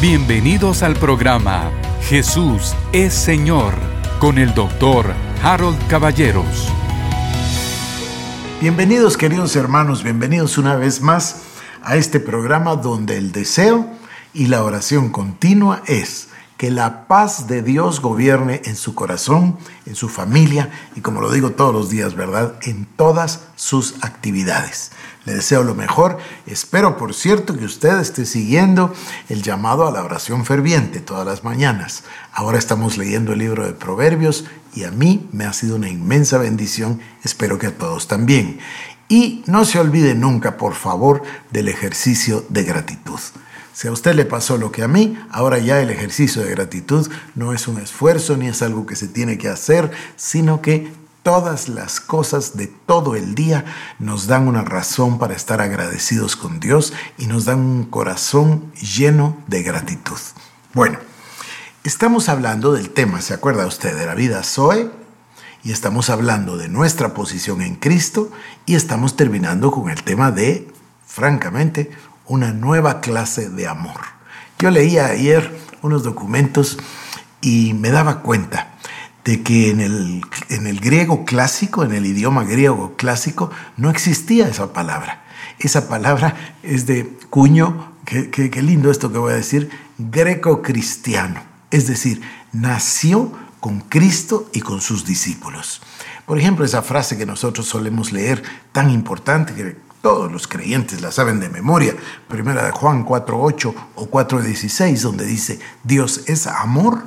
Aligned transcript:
Bienvenidos 0.00 0.82
al 0.82 0.94
programa 0.94 1.70
Jesús 2.08 2.74
es 2.90 3.12
Señor 3.12 3.74
con 4.18 4.38
el 4.38 4.54
doctor 4.54 5.12
Harold 5.42 5.76
Caballeros. 5.88 6.72
Bienvenidos 8.62 9.18
queridos 9.18 9.54
hermanos, 9.56 10.02
bienvenidos 10.02 10.56
una 10.56 10.76
vez 10.76 11.02
más 11.02 11.42
a 11.82 11.96
este 11.96 12.18
programa 12.18 12.76
donde 12.76 13.18
el 13.18 13.30
deseo 13.30 13.90
y 14.32 14.46
la 14.46 14.64
oración 14.64 15.10
continua 15.10 15.82
es 15.86 16.30
que 16.60 16.70
la 16.70 17.08
paz 17.08 17.46
de 17.46 17.62
Dios 17.62 18.02
gobierne 18.02 18.60
en 18.66 18.76
su 18.76 18.94
corazón, 18.94 19.56
en 19.86 19.94
su 19.94 20.10
familia 20.10 20.68
y 20.94 21.00
como 21.00 21.22
lo 21.22 21.32
digo 21.32 21.52
todos 21.52 21.72
los 21.72 21.88
días, 21.88 22.14
¿verdad? 22.14 22.56
En 22.60 22.84
todas 22.84 23.44
sus 23.56 23.94
actividades. 24.02 24.90
Le 25.24 25.32
deseo 25.32 25.64
lo 25.64 25.74
mejor. 25.74 26.18
Espero, 26.44 26.98
por 26.98 27.14
cierto, 27.14 27.56
que 27.56 27.64
usted 27.64 27.98
esté 27.98 28.26
siguiendo 28.26 28.92
el 29.30 29.40
llamado 29.40 29.88
a 29.88 29.90
la 29.90 30.04
oración 30.04 30.44
ferviente 30.44 31.00
todas 31.00 31.24
las 31.24 31.44
mañanas. 31.44 32.04
Ahora 32.30 32.58
estamos 32.58 32.98
leyendo 32.98 33.32
el 33.32 33.38
libro 33.38 33.64
de 33.64 33.72
Proverbios 33.72 34.44
y 34.74 34.84
a 34.84 34.90
mí 34.90 35.30
me 35.32 35.46
ha 35.46 35.54
sido 35.54 35.76
una 35.76 35.88
inmensa 35.88 36.36
bendición. 36.36 37.00
Espero 37.24 37.58
que 37.58 37.68
a 37.68 37.78
todos 37.78 38.06
también. 38.06 38.58
Y 39.08 39.44
no 39.46 39.64
se 39.64 39.80
olvide 39.80 40.14
nunca, 40.14 40.58
por 40.58 40.74
favor, 40.74 41.22
del 41.52 41.68
ejercicio 41.68 42.44
de 42.50 42.64
gratitud. 42.64 43.18
Si 43.80 43.88
a 43.88 43.92
usted 43.92 44.14
le 44.14 44.26
pasó 44.26 44.58
lo 44.58 44.70
que 44.70 44.82
a 44.82 44.88
mí, 44.88 45.18
ahora 45.30 45.56
ya 45.58 45.80
el 45.80 45.88
ejercicio 45.88 46.42
de 46.42 46.50
gratitud 46.50 47.10
no 47.34 47.54
es 47.54 47.66
un 47.66 47.80
esfuerzo 47.80 48.36
ni 48.36 48.46
es 48.46 48.60
algo 48.60 48.84
que 48.84 48.94
se 48.94 49.08
tiene 49.08 49.38
que 49.38 49.48
hacer, 49.48 49.90
sino 50.16 50.60
que 50.60 50.92
todas 51.22 51.70
las 51.70 51.98
cosas 51.98 52.58
de 52.58 52.66
todo 52.66 53.16
el 53.16 53.34
día 53.34 53.64
nos 53.98 54.26
dan 54.26 54.48
una 54.48 54.60
razón 54.60 55.18
para 55.18 55.32
estar 55.32 55.62
agradecidos 55.62 56.36
con 56.36 56.60
Dios 56.60 56.92
y 57.16 57.24
nos 57.24 57.46
dan 57.46 57.60
un 57.60 57.84
corazón 57.84 58.70
lleno 58.74 59.38
de 59.46 59.62
gratitud. 59.62 60.18
Bueno, 60.74 60.98
estamos 61.82 62.28
hablando 62.28 62.74
del 62.74 62.90
tema, 62.90 63.22
¿se 63.22 63.32
acuerda 63.32 63.66
usted 63.66 63.96
de 63.96 64.04
la 64.04 64.14
vida 64.14 64.42
Zoe? 64.42 64.90
Y 65.64 65.72
estamos 65.72 66.10
hablando 66.10 66.58
de 66.58 66.68
nuestra 66.68 67.14
posición 67.14 67.62
en 67.62 67.76
Cristo 67.76 68.30
y 68.66 68.74
estamos 68.74 69.16
terminando 69.16 69.70
con 69.70 69.88
el 69.88 70.02
tema 70.02 70.32
de, 70.32 70.68
francamente, 71.06 71.90
una 72.30 72.52
nueva 72.52 73.00
clase 73.00 73.50
de 73.50 73.66
amor. 73.66 74.00
Yo 74.60 74.70
leía 74.70 75.06
ayer 75.06 75.58
unos 75.82 76.04
documentos 76.04 76.78
y 77.40 77.74
me 77.74 77.90
daba 77.90 78.20
cuenta 78.20 78.74
de 79.24 79.42
que 79.42 79.70
en 79.70 79.80
el, 79.80 80.22
en 80.48 80.68
el 80.68 80.78
griego 80.78 81.24
clásico, 81.24 81.82
en 81.82 81.92
el 81.92 82.06
idioma 82.06 82.44
griego 82.44 82.94
clásico, 82.96 83.50
no 83.76 83.90
existía 83.90 84.46
esa 84.46 84.72
palabra. 84.72 85.24
Esa 85.58 85.88
palabra 85.88 86.54
es 86.62 86.86
de 86.86 87.18
cuño, 87.30 87.94
qué 88.04 88.62
lindo 88.62 88.92
esto 88.92 89.10
que 89.10 89.18
voy 89.18 89.32
a 89.32 89.36
decir, 89.36 89.68
greco-cristiano. 89.98 91.42
Es 91.72 91.88
decir, 91.88 92.22
nació 92.52 93.32
con 93.58 93.80
Cristo 93.80 94.48
y 94.52 94.60
con 94.60 94.80
sus 94.80 95.04
discípulos. 95.04 95.82
Por 96.26 96.38
ejemplo, 96.38 96.64
esa 96.64 96.82
frase 96.82 97.18
que 97.18 97.26
nosotros 97.26 97.66
solemos 97.66 98.12
leer, 98.12 98.44
tan 98.70 98.88
importante, 98.88 99.52
que 99.52 99.89
todos 100.02 100.30
los 100.30 100.46
creyentes 100.46 101.00
la 101.02 101.12
saben 101.12 101.40
de 101.40 101.48
memoria. 101.48 101.94
Primera 102.28 102.64
de 102.64 102.70
Juan 102.70 103.04
4.8 103.04 103.74
o 103.94 104.10
4.16, 104.10 105.00
donde 105.00 105.26
dice, 105.26 105.60
Dios 105.84 106.22
es 106.26 106.46
amor. 106.46 107.02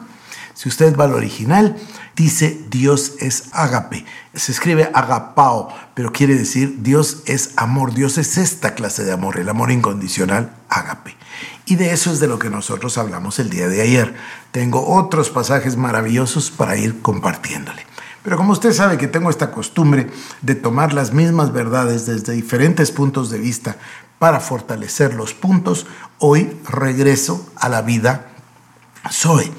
Si 0.54 0.70
usted 0.70 0.96
va 0.96 1.06
al 1.06 1.14
original, 1.14 1.76
dice 2.16 2.62
Dios 2.70 3.14
es 3.20 3.46
agape. 3.54 4.06
Se 4.36 4.52
escribe 4.52 4.90
agapao, 4.94 5.70
pero 5.96 6.12
quiere 6.12 6.36
decir 6.36 6.84
Dios 6.84 7.24
es 7.26 7.52
amor. 7.56 7.94
Dios 7.94 8.18
es 8.20 8.38
esta 8.38 8.76
clase 8.76 9.04
de 9.04 9.12
amor, 9.12 9.40
el 9.40 9.50
amor 9.50 9.72
incondicional, 9.72 10.56
agape. 10.70 11.18
Y 11.66 11.76
de 11.76 11.92
eso 11.92 12.12
es 12.12 12.20
de 12.20 12.28
lo 12.28 12.38
que 12.38 12.50
nosotros 12.50 12.98
hablamos 12.98 13.40
el 13.40 13.50
día 13.50 13.68
de 13.68 13.82
ayer. 13.82 14.14
Tengo 14.52 14.88
otros 14.96 15.30
pasajes 15.30 15.76
maravillosos 15.76 16.52
para 16.52 16.78
ir 16.78 17.02
compartiéndole. 17.02 17.93
Pero 18.24 18.38
como 18.38 18.54
usted 18.54 18.72
sabe 18.72 18.98
que 18.98 19.08
tengo 19.08 19.30
esta 19.30 19.52
costumbre 19.52 20.10
de 20.42 20.56
tomar 20.56 20.94
las 20.94 21.14
mismas 21.14 21.52
verdades 21.52 22.06
desde 22.06 22.34
diferentes 22.34 22.92
puntos 22.92 23.30
de 23.30 23.38
vista 23.38 23.76
para 24.18 24.40
fortalecer 24.40 25.14
los 25.14 25.34
puntos, 25.34 25.86
hoy 26.20 26.58
regreso 26.70 27.46
a 27.58 27.68
la 27.68 27.82
vida 27.82 28.28
Zoe. 29.12 29.52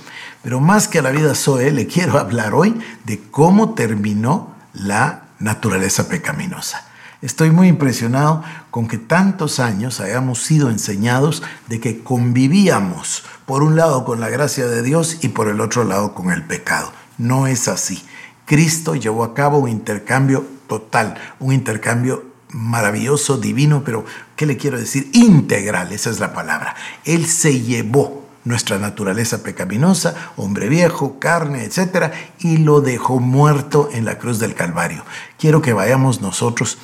Pero 0.42 0.60
más 0.60 0.88
que 0.88 0.98
a 0.98 1.02
la 1.02 1.10
vida 1.10 1.34
Zoe, 1.34 1.70
le 1.70 1.86
quiero 1.86 2.18
hablar 2.18 2.54
hoy 2.54 2.80
de 3.04 3.20
cómo 3.30 3.74
terminó 3.74 4.54
la 4.72 5.24
naturaleza 5.38 6.08
pecaminosa. 6.08 6.86
Estoy 7.20 7.50
muy 7.50 7.68
impresionado 7.68 8.42
con 8.70 8.88
que 8.88 8.98
tantos 8.98 9.60
años 9.60 10.00
hayamos 10.00 10.42
sido 10.42 10.70
enseñados 10.70 11.42
de 11.68 11.80
que 11.80 12.02
convivíamos 12.02 13.24
por 13.46 13.62
un 13.62 13.76
lado 13.76 14.04
con 14.04 14.20
la 14.20 14.28
gracia 14.28 14.66
de 14.66 14.82
Dios 14.82 15.18
y 15.22 15.28
por 15.28 15.48
el 15.48 15.60
otro 15.60 15.84
lado 15.84 16.14
con 16.14 16.30
el 16.30 16.44
pecado. 16.44 16.92
No 17.16 17.46
es 17.46 17.68
así. 17.68 18.02
Cristo 18.44 18.94
llevó 18.94 19.24
a 19.24 19.34
cabo 19.34 19.58
un 19.58 19.68
intercambio 19.68 20.44
total, 20.68 21.16
un 21.40 21.52
intercambio 21.52 22.24
maravilloso, 22.50 23.36
divino, 23.36 23.82
pero 23.84 24.04
¿qué 24.36 24.46
le 24.46 24.56
quiero 24.56 24.78
decir? 24.78 25.10
Integral, 25.12 25.92
esa 25.92 26.10
es 26.10 26.20
la 26.20 26.32
palabra. 26.32 26.74
Él 27.04 27.26
se 27.26 27.60
llevó 27.60 28.24
nuestra 28.44 28.78
naturaleza 28.78 29.42
pecaminosa, 29.42 30.14
hombre 30.36 30.68
viejo, 30.68 31.18
carne, 31.18 31.64
etcétera, 31.64 32.12
y 32.38 32.58
lo 32.58 32.80
dejó 32.80 33.18
muerto 33.18 33.88
en 33.92 34.04
la 34.04 34.18
cruz 34.18 34.38
del 34.38 34.54
Calvario. 34.54 35.04
Quiero 35.38 35.62
que 35.62 35.72
vayamos 35.72 36.20
nosotros 36.20 36.78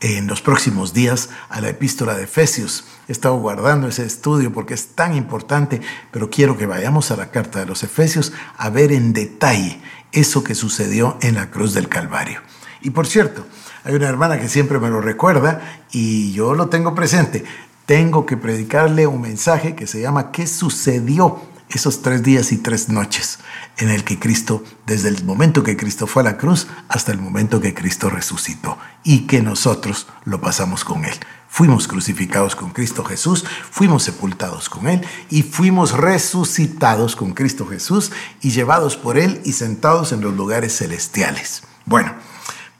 en 0.00 0.26
los 0.26 0.42
próximos 0.42 0.92
días 0.92 1.28
a 1.48 1.60
la 1.60 1.68
epístola 1.68 2.16
de 2.16 2.24
Efesios. 2.24 2.84
He 3.06 3.12
estado 3.12 3.36
guardando 3.36 3.86
ese 3.86 4.04
estudio 4.04 4.52
porque 4.52 4.74
es 4.74 4.88
tan 4.88 5.14
importante, 5.14 5.80
pero 6.10 6.28
quiero 6.28 6.56
que 6.56 6.66
vayamos 6.66 7.10
a 7.10 7.16
la 7.16 7.30
carta 7.30 7.60
de 7.60 7.66
los 7.66 7.84
Efesios 7.84 8.32
a 8.56 8.68
ver 8.70 8.90
en 8.90 9.12
detalle 9.12 9.80
eso 10.12 10.44
que 10.44 10.54
sucedió 10.54 11.16
en 11.20 11.34
la 11.34 11.50
cruz 11.50 11.74
del 11.74 11.88
Calvario. 11.88 12.40
Y 12.80 12.90
por 12.90 13.06
cierto, 13.06 13.46
hay 13.84 13.94
una 13.94 14.08
hermana 14.08 14.38
que 14.38 14.48
siempre 14.48 14.78
me 14.78 14.90
lo 14.90 15.00
recuerda 15.00 15.82
y 15.90 16.32
yo 16.32 16.54
lo 16.54 16.68
tengo 16.68 16.94
presente. 16.94 17.44
Tengo 17.86 18.26
que 18.26 18.36
predicarle 18.36 19.06
un 19.06 19.20
mensaje 19.20 19.74
que 19.74 19.86
se 19.86 20.00
llama 20.00 20.30
¿Qué 20.30 20.46
sucedió 20.46 21.51
esos 21.78 22.02
tres 22.02 22.22
días 22.22 22.52
y 22.52 22.58
tres 22.58 22.88
noches 22.88 23.38
en 23.78 23.88
el 23.88 24.04
que 24.04 24.18
Cristo, 24.18 24.62
desde 24.86 25.08
el 25.08 25.24
momento 25.24 25.62
que 25.62 25.76
Cristo 25.76 26.06
fue 26.06 26.22
a 26.22 26.24
la 26.24 26.38
cruz 26.38 26.66
hasta 26.88 27.12
el 27.12 27.18
momento 27.18 27.60
que 27.60 27.74
Cristo 27.74 28.10
resucitó 28.10 28.78
y 29.02 29.26
que 29.26 29.42
nosotros 29.42 30.06
lo 30.24 30.40
pasamos 30.40 30.84
con 30.84 31.04
Él? 31.04 31.14
Fuimos 31.48 31.86
crucificados 31.86 32.56
con 32.56 32.70
Cristo 32.70 33.04
Jesús, 33.04 33.44
fuimos 33.70 34.04
sepultados 34.04 34.68
con 34.70 34.88
Él 34.88 35.06
y 35.28 35.42
fuimos 35.42 35.92
resucitados 35.92 37.14
con 37.14 37.32
Cristo 37.32 37.66
Jesús 37.66 38.10
y 38.40 38.50
llevados 38.50 38.96
por 38.96 39.18
Él 39.18 39.40
y 39.44 39.52
sentados 39.52 40.12
en 40.12 40.22
los 40.22 40.34
lugares 40.34 40.76
celestiales. 40.78 41.62
Bueno, 41.84 42.14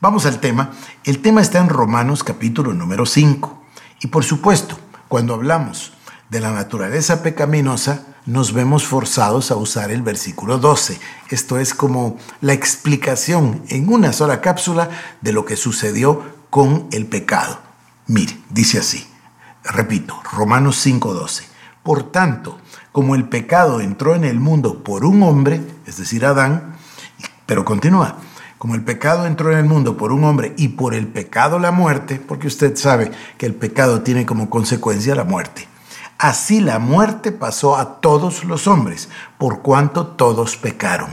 vamos 0.01 0.25
al 0.25 0.41
tema. 0.41 0.71
El 1.05 1.21
tema 1.21 1.43
está 1.43 1.59
en 1.59 1.69
Romanos 1.69 2.25
capítulo 2.25 2.73
número 2.73 3.05
5. 3.05 3.63
Y 4.01 4.07
por 4.07 4.25
supuesto, 4.25 4.79
cuando 5.09 5.35
hablamos 5.35 5.93
de 6.31 6.41
la 6.41 6.51
naturaleza 6.51 7.23
pecaminosa, 7.23 8.12
nos 8.27 8.53
vemos 8.53 8.87
forzados 8.87 9.51
a 9.51 9.57
usar 9.57 9.91
el 9.91 10.03
versículo 10.03 10.59
12. 10.59 10.99
Esto 11.31 11.59
es 11.59 11.75
como 11.75 12.17
la 12.41 12.53
explicación 12.53 13.63
en 13.69 13.93
una 13.93 14.13
sola 14.13 14.41
cápsula 14.41 14.91
de 15.21 15.33
lo 15.33 15.45
que 15.45 15.57
sucedió 15.57 16.23
con 16.51 16.87
el 16.93 17.07
pecado. 17.07 17.59
Mire, 18.07 18.39
dice 18.51 18.79
así, 18.79 19.07
repito, 19.65 20.21
Romanos 20.33 20.77
5:12. 20.85 21.45
Por 21.83 22.13
tanto, 22.13 22.59
como 22.93 23.15
el 23.15 23.29
pecado 23.29 23.81
entró 23.81 24.15
en 24.15 24.25
el 24.25 24.39
mundo 24.39 24.85
por 24.85 25.05
un 25.05 25.23
hombre, 25.23 25.61
es 25.87 25.97
decir, 25.97 26.25
Adán, 26.25 26.77
pero 27.47 27.65
continúa, 27.65 28.19
como 28.59 28.77
el 28.77 28.85
pecado 28.85 29.27
entró 29.27 29.51
en 29.51 29.59
el 29.59 29.65
mundo 29.65 29.97
por 29.97 30.13
un 30.13 30.23
hombre 30.23 30.55
y 30.57 30.69
por 30.69 30.95
el 30.95 31.09
pecado 31.09 31.59
la 31.59 31.73
muerte, 31.73 32.21
porque 32.25 32.47
usted 32.47 32.77
sabe 32.77 33.11
que 33.37 33.47
el 33.47 33.55
pecado 33.55 34.03
tiene 34.03 34.25
como 34.25 34.49
consecuencia 34.49 35.17
la 35.17 35.25
muerte. 35.25 35.67
Así 36.23 36.61
la 36.61 36.79
muerte 36.79 37.33
pasó 37.33 37.77
a 37.77 38.01
todos 38.01 38.45
los 38.45 38.69
hombres, 38.69 39.09
por 39.39 39.61
cuanto 39.61 40.07
todos 40.07 40.57
pecaron. 40.57 41.11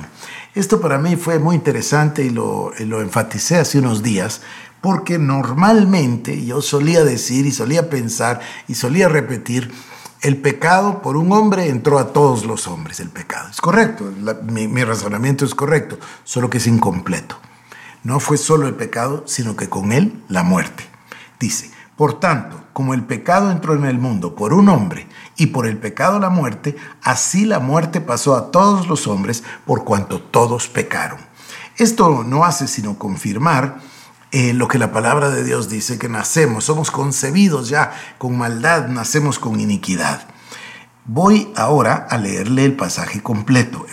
Esto 0.54 0.80
para 0.80 1.00
mí 1.00 1.16
fue 1.16 1.40
muy 1.40 1.56
interesante 1.56 2.24
y 2.24 2.30
lo, 2.30 2.72
lo 2.78 3.02
enfaticé 3.02 3.58
hace 3.58 3.80
unos 3.80 4.04
días, 4.04 4.42
porque 4.82 5.18
normalmente 5.18 6.46
yo 6.46 6.62
solía 6.62 7.04
decir 7.04 7.48
y 7.48 7.52
solía 7.52 7.90
pensar 7.90 8.40
y 8.68 8.76
solía 8.76 9.10
repetir, 9.10 9.74
el 10.22 10.38
pecado 10.38 11.02
por 11.02 11.18
un 11.18 11.32
hombre 11.32 11.70
entró 11.70 11.98
a 11.98 12.14
todos 12.14 12.46
los 12.46 12.68
hombres, 12.68 13.00
el 13.00 13.10
pecado. 13.10 13.50
Es 13.50 13.62
correcto, 13.62 14.14
mi, 14.44 14.68
mi 14.68 14.84
razonamiento 14.84 15.44
es 15.44 15.56
correcto, 15.56 15.98
solo 16.24 16.52
que 16.52 16.60
es 16.60 16.68
incompleto. 16.68 17.36
No 18.04 18.20
fue 18.20 18.38
solo 18.38 18.68
el 18.68 18.76
pecado, 18.76 19.24
sino 19.26 19.56
que 19.56 19.70
con 19.70 19.92
él 19.92 20.24
la 20.28 20.44
muerte. 20.44 20.84
Dice, 21.40 21.72
por 22.00 22.18
tanto, 22.18 22.64
como 22.72 22.94
el 22.94 23.04
pecado 23.04 23.52
entró 23.52 23.74
en 23.74 23.84
el 23.84 24.00
mundo 24.00 24.34
por 24.34 24.54
un 24.54 24.70
hombre 24.70 25.10
y 25.36 25.48
por 25.48 25.68
el 25.68 25.78
pecado 25.78 26.18
la 26.18 26.30
muerte, 26.30 26.78
así 27.04 27.44
la 27.44 27.60
muerte 27.60 28.00
pasó 28.00 28.38
a 28.38 28.52
todos 28.52 28.88
los 28.88 29.06
hombres 29.06 29.44
por 29.66 29.84
cuanto 29.84 30.22
todos 30.22 30.70
pecaron. 30.70 31.20
Esto 31.76 32.24
no 32.24 32.46
hace 32.46 32.70
sino 32.70 32.98
confirmar 32.98 33.80
eh, 34.32 34.54
lo 34.54 34.70
que 34.70 34.78
la 34.78 34.94
palabra 34.94 35.30
de 35.30 35.44
Dios 35.44 35.68
dice, 35.68 36.00
que 36.00 36.08
nacemos, 36.08 36.64
somos 36.64 36.90
concebidos 36.90 37.68
ya 37.68 37.92
con 38.18 38.38
maldad, 38.38 38.88
nacemos 38.88 39.38
con 39.38 39.60
iniquidad. 39.60 40.22
Voy 41.04 41.52
ahora 41.58 42.08
a 42.10 42.18
leerle 42.18 42.64
el 42.64 42.78
pasaje 42.78 43.22
completo, 43.22 43.86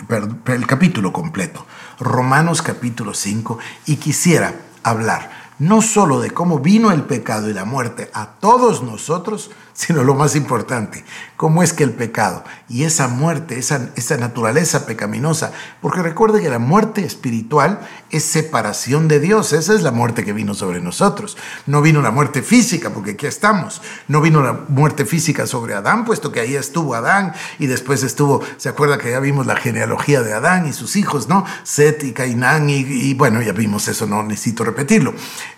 el 0.45 0.65
capítulo 0.65 1.11
completo, 1.11 1.65
Romanos 1.99 2.61
capítulo 2.61 3.13
5, 3.13 3.59
y 3.85 3.97
quisiera 3.97 4.55
hablar 4.81 5.36
no 5.59 5.81
solo 5.81 6.19
de 6.19 6.31
cómo 6.31 6.59
vino 6.59 6.91
el 6.91 7.03
pecado 7.03 7.49
y 7.49 7.53
la 7.53 7.65
muerte 7.65 8.09
a 8.13 8.27
todos 8.39 8.83
nosotros, 8.83 9.51
sino 9.77 10.03
lo 10.03 10.15
más 10.15 10.35
importante, 10.35 11.03
cómo 11.35 11.61
es 11.61 11.71
que 11.71 11.83
el 11.83 11.91
pecado 11.91 12.43
y 12.67 12.83
esa 12.83 13.07
muerte, 13.07 13.59
esa, 13.59 13.91
esa 13.95 14.17
naturaleza 14.17 14.87
pecaminosa, 14.87 15.51
porque 15.81 16.01
recuerde 16.01 16.41
que 16.41 16.49
la 16.49 16.57
muerte 16.57 17.05
espiritual 17.05 17.87
es 18.09 18.23
separación 18.23 19.07
de 19.07 19.19
Dios, 19.19 19.53
esa 19.53 19.75
es 19.75 19.83
la 19.83 19.91
muerte 19.91 20.25
que 20.25 20.33
vino 20.33 20.55
sobre 20.55 20.81
nosotros. 20.81 21.37
No 21.67 21.83
vino 21.83 22.01
la 22.01 22.09
muerte 22.09 22.41
física, 22.41 22.89
porque 22.89 23.11
aquí 23.11 23.27
estamos, 23.27 23.83
no 24.07 24.19
vino 24.19 24.41
la 24.41 24.61
muerte 24.67 25.05
física 25.05 25.45
sobre 25.45 25.75
Adán, 25.75 26.05
puesto 26.05 26.31
que 26.31 26.39
ahí 26.39 26.55
estuvo 26.55 26.95
Adán 26.95 27.33
y 27.59 27.67
después 27.67 28.01
estuvo, 28.01 28.41
se 28.57 28.69
acuerda 28.69 28.97
que 28.97 29.11
ya 29.11 29.19
vimos 29.19 29.45
la 29.45 29.57
genealogía 29.57 30.23
de 30.23 30.33
Adán 30.33 30.67
y 30.67 30.73
sus 30.73 30.95
hijos, 30.95 31.27
¿no? 31.27 31.45
Set 31.61 32.03
y 32.03 32.13
Cainán 32.13 32.67
y 32.69 33.13
bueno, 33.13 33.43
ya 33.43 33.51
vimos 33.51 33.87
eso, 33.87 34.07
no 34.07 34.23
necesito 34.23 34.63
repetirlo. 34.63 35.13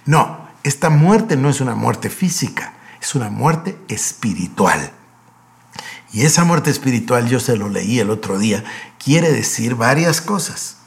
No, 0.05 0.47
esta 0.63 0.89
muerte 0.89 1.35
no 1.35 1.49
es 1.49 1.61
una 1.61 1.75
muerte 1.75 2.09
física 2.09 2.73
es 3.01 3.15
una 3.15 3.29
muerte 3.29 3.77
espiritual. 3.87 4.91
Y 6.11 6.23
esa 6.23 6.43
muerte 6.43 6.71
espiritual, 6.71 7.27
yo 7.27 7.39
se 7.39 7.55
lo 7.55 7.69
leí 7.69 7.99
el 7.99 8.09
otro 8.09 8.39
día, 8.39 8.63
quiere 9.03 9.31
decir 9.31 9.75
varias 9.75 10.21
cosas. 10.21 10.77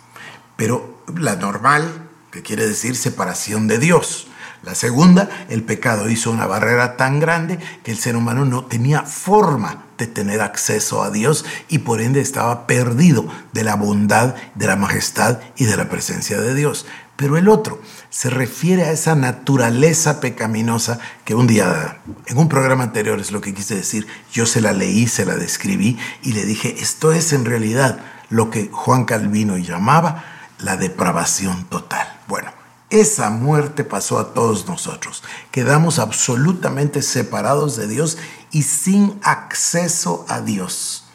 Pero 0.56 1.04
la 1.16 1.36
normal, 1.36 2.08
que 2.30 2.42
quiere 2.42 2.66
decir 2.66 2.96
separación 2.96 3.68
de 3.68 3.78
Dios. 3.78 4.28
La 4.62 4.74
segunda, 4.74 5.28
el 5.48 5.64
pecado 5.64 6.08
hizo 6.08 6.30
una 6.30 6.46
barrera 6.46 6.96
tan 6.96 7.18
grande 7.18 7.58
que 7.82 7.90
el 7.90 7.98
ser 7.98 8.16
humano 8.16 8.44
no 8.44 8.64
tenía 8.64 9.02
forma 9.02 9.84
de 9.98 10.06
tener 10.06 10.40
acceso 10.40 11.02
a 11.02 11.10
Dios 11.10 11.44
y 11.68 11.78
por 11.78 12.00
ende 12.00 12.20
estaba 12.20 12.66
perdido 12.66 13.26
de 13.52 13.64
la 13.64 13.74
bondad, 13.74 14.34
de 14.54 14.66
la 14.66 14.76
majestad 14.76 15.40
y 15.56 15.64
de 15.64 15.76
la 15.76 15.88
presencia 15.88 16.40
de 16.40 16.54
Dios. 16.54 16.86
Pero 17.16 17.36
el 17.36 17.48
otro 17.48 17.80
se 18.12 18.28
refiere 18.28 18.82
a 18.84 18.92
esa 18.92 19.14
naturaleza 19.14 20.20
pecaminosa 20.20 20.98
que 21.24 21.34
un 21.34 21.46
día, 21.46 22.02
en 22.26 22.36
un 22.36 22.46
programa 22.46 22.84
anterior 22.84 23.18
es 23.18 23.32
lo 23.32 23.40
que 23.40 23.54
quise 23.54 23.74
decir, 23.74 24.06
yo 24.30 24.44
se 24.44 24.60
la 24.60 24.74
leí, 24.74 25.08
se 25.08 25.24
la 25.24 25.34
describí 25.34 25.98
y 26.22 26.34
le 26.34 26.44
dije, 26.44 26.76
esto 26.78 27.12
es 27.12 27.32
en 27.32 27.46
realidad 27.46 28.00
lo 28.28 28.50
que 28.50 28.68
Juan 28.70 29.06
Calvino 29.06 29.56
llamaba 29.56 30.24
la 30.58 30.76
depravación 30.76 31.64
total. 31.70 32.06
Bueno, 32.28 32.52
esa 32.90 33.30
muerte 33.30 33.82
pasó 33.82 34.18
a 34.18 34.34
todos 34.34 34.68
nosotros. 34.68 35.24
Quedamos 35.50 35.98
absolutamente 35.98 37.00
separados 37.00 37.76
de 37.76 37.88
Dios 37.88 38.18
y 38.50 38.64
sin 38.64 39.18
acceso 39.22 40.26
a 40.28 40.42
Dios. 40.42 41.06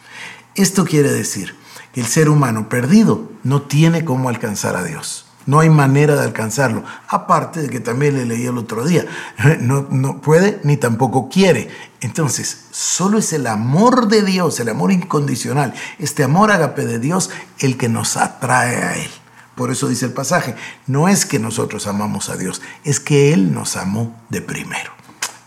Esto 0.56 0.84
quiere 0.84 1.12
decir 1.12 1.56
que 1.94 2.00
el 2.00 2.08
ser 2.08 2.28
humano 2.28 2.68
perdido 2.68 3.30
no 3.44 3.62
tiene 3.62 4.04
cómo 4.04 4.28
alcanzar 4.28 4.74
a 4.74 4.82
Dios. 4.82 5.27
No 5.48 5.60
hay 5.60 5.70
manera 5.70 6.14
de 6.14 6.24
alcanzarlo. 6.24 6.84
Aparte 7.08 7.62
de 7.62 7.70
que 7.70 7.80
también 7.80 8.16
le 8.16 8.26
leí 8.26 8.44
el 8.44 8.58
otro 8.58 8.84
día, 8.84 9.06
no, 9.60 9.86
no 9.90 10.20
puede 10.20 10.60
ni 10.62 10.76
tampoco 10.76 11.30
quiere. 11.30 11.70
Entonces, 12.02 12.66
solo 12.70 13.16
es 13.16 13.32
el 13.32 13.46
amor 13.46 14.08
de 14.08 14.20
Dios, 14.20 14.60
el 14.60 14.68
amor 14.68 14.92
incondicional, 14.92 15.72
este 15.98 16.22
amor 16.22 16.52
agape 16.52 16.84
de 16.84 16.98
Dios, 16.98 17.30
el 17.60 17.78
que 17.78 17.88
nos 17.88 18.18
atrae 18.18 18.76
a 18.76 18.96
Él. 18.98 19.10
Por 19.54 19.70
eso 19.70 19.88
dice 19.88 20.04
el 20.04 20.12
pasaje, 20.12 20.54
no 20.86 21.08
es 21.08 21.24
que 21.24 21.38
nosotros 21.38 21.86
amamos 21.86 22.28
a 22.28 22.36
Dios, 22.36 22.60
es 22.84 23.00
que 23.00 23.32
Él 23.32 23.54
nos 23.54 23.78
amó 23.78 24.14
de 24.28 24.42
primero. 24.42 24.92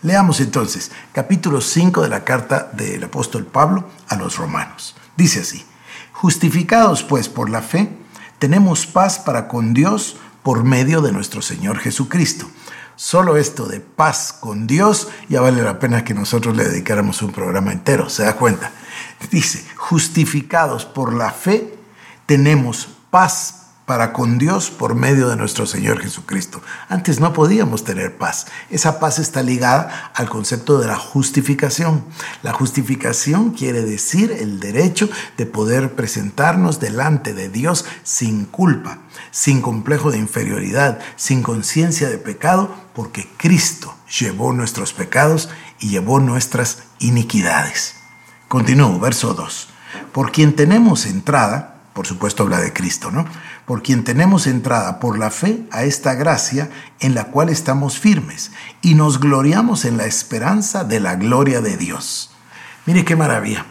Leamos 0.02 0.40
entonces 0.40 0.90
capítulo 1.12 1.60
5 1.60 2.02
de 2.02 2.08
la 2.08 2.24
carta 2.24 2.72
del 2.72 3.04
apóstol 3.04 3.46
Pablo 3.46 3.88
a 4.08 4.16
los 4.16 4.36
romanos. 4.36 4.96
Dice 5.16 5.42
así, 5.42 5.64
justificados 6.10 7.04
pues 7.04 7.28
por 7.28 7.48
la 7.48 7.62
fe, 7.62 8.01
tenemos 8.42 8.88
paz 8.88 9.20
para 9.20 9.46
con 9.46 9.72
Dios 9.72 10.16
por 10.42 10.64
medio 10.64 11.00
de 11.00 11.12
nuestro 11.12 11.42
Señor 11.42 11.78
Jesucristo. 11.78 12.50
Solo 12.96 13.36
esto 13.36 13.66
de 13.66 13.78
paz 13.78 14.32
con 14.32 14.66
Dios 14.66 15.06
ya 15.28 15.40
vale 15.40 15.62
la 15.62 15.78
pena 15.78 16.02
que 16.02 16.12
nosotros 16.12 16.56
le 16.56 16.64
dedicáramos 16.64 17.22
un 17.22 17.30
programa 17.30 17.70
entero, 17.70 18.08
¿se 18.10 18.24
da 18.24 18.34
cuenta? 18.34 18.72
Dice, 19.30 19.64
justificados 19.76 20.84
por 20.84 21.14
la 21.14 21.30
fe, 21.30 21.78
tenemos 22.26 22.88
paz 23.12 23.61
para 23.86 24.12
con 24.12 24.38
Dios 24.38 24.70
por 24.70 24.94
medio 24.94 25.28
de 25.28 25.36
nuestro 25.36 25.66
Señor 25.66 26.00
Jesucristo. 26.00 26.62
Antes 26.88 27.20
no 27.20 27.32
podíamos 27.32 27.84
tener 27.84 28.16
paz. 28.16 28.46
Esa 28.70 29.00
paz 29.00 29.18
está 29.18 29.42
ligada 29.42 30.12
al 30.14 30.28
concepto 30.28 30.78
de 30.78 30.86
la 30.86 30.96
justificación. 30.96 32.04
La 32.42 32.52
justificación 32.52 33.50
quiere 33.50 33.82
decir 33.82 34.30
el 34.32 34.60
derecho 34.60 35.08
de 35.36 35.46
poder 35.46 35.94
presentarnos 35.94 36.80
delante 36.80 37.34
de 37.34 37.48
Dios 37.48 37.84
sin 38.02 38.44
culpa, 38.44 38.98
sin 39.30 39.60
complejo 39.60 40.10
de 40.10 40.18
inferioridad, 40.18 41.00
sin 41.16 41.42
conciencia 41.42 42.08
de 42.08 42.18
pecado, 42.18 42.74
porque 42.94 43.28
Cristo 43.36 43.94
llevó 44.20 44.52
nuestros 44.52 44.92
pecados 44.92 45.48
y 45.80 45.88
llevó 45.88 46.20
nuestras 46.20 46.84
iniquidades. 47.00 47.96
Continúo, 48.48 49.00
verso 49.00 49.34
2. 49.34 49.68
Por 50.12 50.30
quien 50.30 50.54
tenemos 50.54 51.06
entrada, 51.06 51.80
por 51.92 52.06
supuesto 52.06 52.42
habla 52.42 52.60
de 52.60 52.72
Cristo, 52.72 53.10
¿no? 53.10 53.24
Por 53.66 53.82
quien 53.82 54.04
tenemos 54.04 54.46
entrada 54.46 54.98
por 54.98 55.18
la 55.18 55.30
fe 55.30 55.64
a 55.70 55.84
esta 55.84 56.14
gracia 56.14 56.68
en 57.00 57.14
la 57.14 57.26
cual 57.26 57.48
estamos 57.48 57.98
firmes 57.98 58.50
y 58.82 58.94
nos 58.94 59.20
gloriamos 59.20 59.84
en 59.84 59.96
la 59.96 60.06
esperanza 60.06 60.84
de 60.84 61.00
la 61.00 61.14
gloria 61.16 61.60
de 61.60 61.76
Dios. 61.76 62.30
Mire 62.86 63.04
qué 63.04 63.14
maravilla. 63.14 63.66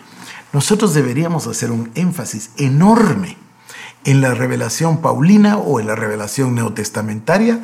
Nosotros 0.54 0.94
deberíamos 0.94 1.48
hacer 1.48 1.72
un 1.72 1.92
énfasis 1.96 2.52
enorme 2.58 3.38
en 4.04 4.22
la 4.22 4.34
revelación 4.34 5.02
paulina 5.02 5.58
o 5.58 5.80
en 5.80 5.88
la 5.88 5.96
revelación 5.96 6.56
neotestamentaria 6.56 7.60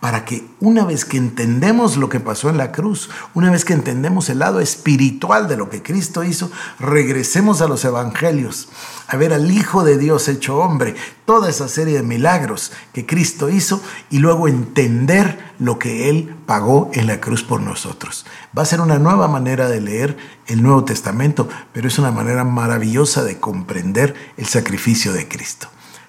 para 0.00 0.24
que 0.24 0.46
una 0.60 0.84
vez 0.84 1.04
que 1.04 1.16
entendemos 1.16 1.96
lo 1.96 2.08
que 2.08 2.20
pasó 2.20 2.50
en 2.50 2.56
la 2.56 2.70
cruz, 2.70 3.10
una 3.34 3.50
vez 3.50 3.64
que 3.64 3.72
entendemos 3.72 4.28
el 4.28 4.38
lado 4.38 4.60
espiritual 4.60 5.48
de 5.48 5.56
lo 5.56 5.70
que 5.70 5.82
Cristo 5.82 6.22
hizo, 6.22 6.52
regresemos 6.78 7.60
a 7.60 7.68
los 7.68 7.84
evangelios, 7.84 8.68
a 9.08 9.16
ver 9.16 9.32
al 9.32 9.50
Hijo 9.50 9.82
de 9.82 9.98
Dios 9.98 10.28
hecho 10.28 10.58
hombre, 10.58 10.94
toda 11.24 11.50
esa 11.50 11.66
serie 11.68 11.96
de 11.96 12.02
milagros 12.04 12.70
que 12.92 13.06
Cristo 13.06 13.50
hizo 13.50 13.82
y 14.08 14.18
luego 14.20 14.46
entender 14.46 15.52
lo 15.58 15.80
que 15.80 16.08
Él 16.08 16.36
pagó 16.46 16.90
en 16.94 17.08
la 17.08 17.20
cruz 17.20 17.42
por 17.42 17.60
nosotros. 17.60 18.24
Va 18.56 18.62
a 18.62 18.66
ser 18.66 18.80
una 18.80 19.00
nueva 19.00 19.26
manera 19.26 19.68
de 19.68 19.80
leer 19.80 20.16
el 20.46 20.62
Nuevo 20.62 20.84
Testamento, 20.84 21.48
pero 21.72 21.88
es 21.88 21.98
una 21.98 22.12
manera 22.12 22.44
maravillosa 22.44 23.24
de 23.24 23.40
comprender 23.40 24.14
el 24.36 24.46
sacrificio 24.46 25.12
de 25.12 25.26
Cristo. 25.26 25.68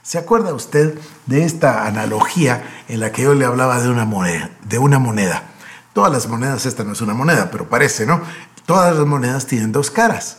¿Se 0.09 0.17
acuerda 0.17 0.55
usted 0.55 0.97
de 1.27 1.45
esta 1.45 1.85
analogía 1.85 2.63
en 2.87 2.99
la 2.99 3.11
que 3.11 3.21
yo 3.21 3.35
le 3.35 3.45
hablaba 3.45 3.79
de 3.79 3.89
una 3.89 4.05
moneda? 4.05 4.49
De 4.63 4.79
una 4.79 4.97
moneda? 4.97 5.43
Todas 5.93 6.11
las 6.11 6.27
monedas, 6.27 6.65
esta 6.65 6.83
no 6.83 6.93
es 6.93 7.01
una 7.01 7.13
moneda, 7.13 7.51
pero 7.51 7.69
parece, 7.69 8.07
¿no? 8.07 8.19
Todas 8.65 8.95
las 8.95 9.05
monedas 9.05 9.45
tienen 9.45 9.71
dos 9.71 9.91
caras. 9.91 10.37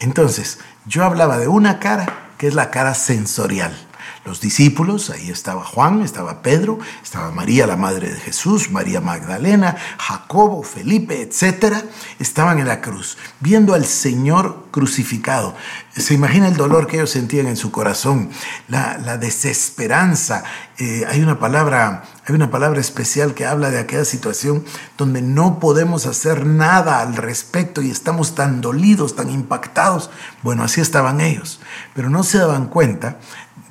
Entonces, 0.00 0.58
yo 0.84 1.02
hablaba 1.02 1.38
de 1.38 1.48
una 1.48 1.78
cara 1.78 2.32
que 2.36 2.46
es 2.46 2.54
la 2.54 2.70
cara 2.70 2.92
sensorial. 2.92 3.85
Los 4.26 4.40
discípulos, 4.40 5.10
ahí 5.10 5.30
estaba 5.30 5.62
Juan, 5.62 6.02
estaba 6.02 6.42
Pedro, 6.42 6.80
estaba 7.00 7.30
María, 7.30 7.64
la 7.64 7.76
madre 7.76 8.10
de 8.10 8.18
Jesús, 8.18 8.72
María 8.72 9.00
Magdalena, 9.00 9.76
Jacobo, 9.98 10.64
Felipe, 10.64 11.22
etcétera, 11.22 11.84
estaban 12.18 12.58
en 12.58 12.66
la 12.66 12.80
cruz, 12.80 13.16
viendo 13.38 13.72
al 13.72 13.84
Señor 13.84 14.66
crucificado. 14.72 15.54
Se 15.96 16.12
imagina 16.12 16.48
el 16.48 16.56
dolor 16.56 16.88
que 16.88 16.96
ellos 16.96 17.10
sentían 17.10 17.46
en 17.46 17.56
su 17.56 17.70
corazón, 17.70 18.30
la, 18.66 19.16
desesperanza. 19.16 20.42
Eh, 20.76 21.04
hay, 21.08 21.22
una 21.22 21.38
palabra, 21.38 22.02
hay 22.26 22.34
una 22.34 22.50
palabra 22.50 22.80
especial 22.80 23.32
que 23.32 23.46
habla 23.46 23.70
de 23.70 23.78
aquella 23.78 24.04
situación 24.04 24.64
donde 24.98 25.22
no 25.22 25.60
podemos 25.60 26.04
hacer 26.04 26.44
nada 26.44 27.00
al 27.00 27.14
respecto 27.14 27.80
y 27.80 27.90
estamos 27.92 28.34
tan 28.34 28.60
dolidos, 28.60 29.14
tan 29.14 29.30
impactados. 29.30 30.10
Bueno, 30.42 30.64
así 30.64 30.80
estaban 30.80 31.20
ellos, 31.20 31.60
pero 31.94 32.10
no 32.10 32.24
se 32.24 32.38
daban 32.38 32.66
cuenta 32.66 33.18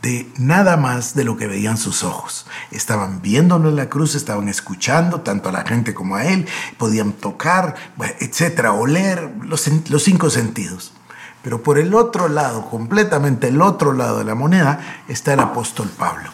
de 0.05 0.31
nada 0.37 0.77
más 0.77 1.15
de 1.15 1.23
lo 1.23 1.35
que 1.35 1.47
veían 1.47 1.77
sus 1.77 2.03
ojos. 2.03 2.45
Estaban 2.69 3.23
viéndolo 3.23 3.69
en 3.69 3.75
la 3.75 3.89
cruz, 3.89 4.13
estaban 4.13 4.47
escuchando 4.49 5.21
tanto 5.21 5.49
a 5.49 5.51
la 5.51 5.65
gente 5.65 5.95
como 5.95 6.15
a 6.15 6.25
él, 6.25 6.45
podían 6.77 7.13
tocar, 7.13 7.73
etcétera, 8.19 8.73
oler 8.73 9.31
los, 9.41 9.67
los 9.89 10.03
cinco 10.03 10.29
sentidos. 10.29 10.93
Pero 11.41 11.63
por 11.63 11.79
el 11.79 11.95
otro 11.95 12.27
lado, 12.27 12.69
completamente 12.69 13.47
el 13.47 13.63
otro 13.63 13.93
lado 13.93 14.19
de 14.19 14.25
la 14.25 14.35
moneda, 14.35 15.01
está 15.07 15.33
el 15.33 15.39
apóstol 15.39 15.89
Pablo, 15.89 16.29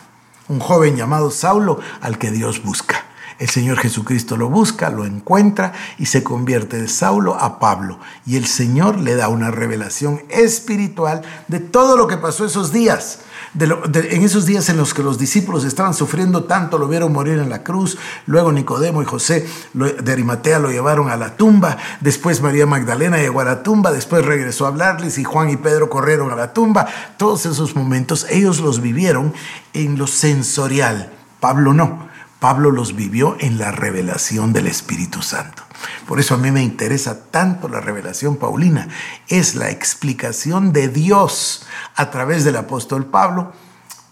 un 0.50 0.60
joven 0.60 0.98
llamado 0.98 1.32
Saulo 1.32 1.80
al 2.01 2.18
que 2.18 2.30
Dios 2.30 2.62
busca. 2.63 3.06
El 3.40 3.50
Señor 3.50 3.78
Jesucristo 3.78 4.36
lo 4.36 4.50
busca, 4.50 4.90
lo 4.90 5.06
encuentra 5.06 5.72
y 5.98 6.08
se 6.08 6.24
convierte 6.24 6.80
de 6.80 6.90
Saulo 6.90 7.36
a 7.36 7.58
Pablo. 7.58 8.00
Y 8.25 8.36
el 8.36 8.46
Señor 8.46 9.00
le 9.00 9.16
da 9.16 9.30
una 9.30 9.50
revelación 9.50 10.22
espiritual 10.30 11.22
de 11.48 11.60
todo 11.62 11.96
lo 11.96 12.08
que 12.08 12.18
pasó 12.18 12.46
esos 12.46 12.74
días 12.74 13.22
en 13.60 14.24
esos 14.24 14.46
días 14.46 14.70
en 14.70 14.77
los 14.77 14.93
que 14.93 15.03
los 15.03 15.17
discípulos 15.17 15.65
estaban 15.65 15.93
sufriendo 15.93 16.46
tanto, 16.46 16.77
lo 16.77 16.88
vieron 16.88 17.12
morir 17.12 17.39
en 17.39 17.50
la 17.50 17.63
cruz, 17.63 17.98
luego 18.25 18.51
Nicodemo 18.51 19.01
y 19.01 19.05
José 19.05 19.48
de 19.74 20.12
Arimatea 20.12 20.60
lo 20.60 20.72
llevaron 20.72 21.10
a 21.10 21.17
la 21.17 21.36
tumba, 21.36 21.77
después 22.00 22.41
María 22.41 22.65
Magdalena 22.65 23.17
llegó 23.17 23.41
a 23.41 23.46
la 23.46 23.63
tumba, 23.63 23.91
después 23.91 24.25
regresó 24.25 24.65
a 24.65 24.70
hablarles 24.70 25.17
y 25.17 25.24
Juan 25.24 25.50
y 25.50 25.58
Pedro 25.58 25.89
corrieron 25.89 26.31
a 26.31 26.36
la 26.36 26.53
tumba. 26.53 26.88
Todos 27.17 27.46
esos 27.46 27.75
momentos 27.75 28.25
ellos 28.29 28.60
los 28.60 28.81
vivieron 28.81 29.34
en 29.74 29.98
lo 29.98 30.08
sensorial, 30.08 31.12
Pablo 31.39 31.74
no. 31.74 32.11
Pablo 32.41 32.71
los 32.71 32.95
vivió 32.95 33.38
en 33.39 33.60
la 33.60 33.69
revelación 33.71 34.51
del 34.51 34.65
Espíritu 34.65 35.21
Santo. 35.21 35.62
Por 36.07 36.19
eso 36.19 36.33
a 36.33 36.38
mí 36.39 36.50
me 36.50 36.63
interesa 36.63 37.25
tanto 37.29 37.69
la 37.69 37.81
revelación 37.81 38.38
paulina. 38.38 38.88
Es 39.27 39.53
la 39.53 39.69
explicación 39.69 40.74
de 40.74 40.88
Dios 40.88 41.67
a 41.95 42.10
través 42.10 42.43
del 42.43 42.55
apóstol 42.55 43.05
Pablo 43.05 43.53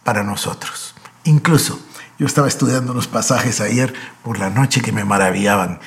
para 0.04 0.24
nosotros. 0.24 0.94
Incluso 1.24 1.80
yo 2.20 2.28
estaba 2.28 2.48
estudiando 2.48 2.92
unos 2.92 3.08
pasajes 3.08 3.62
ayer 3.62 3.96
por 4.24 4.38
la 4.38 4.52
noche 4.52 4.84
que 4.84 4.92
me 4.92 5.06
maravillaban. 5.06 5.80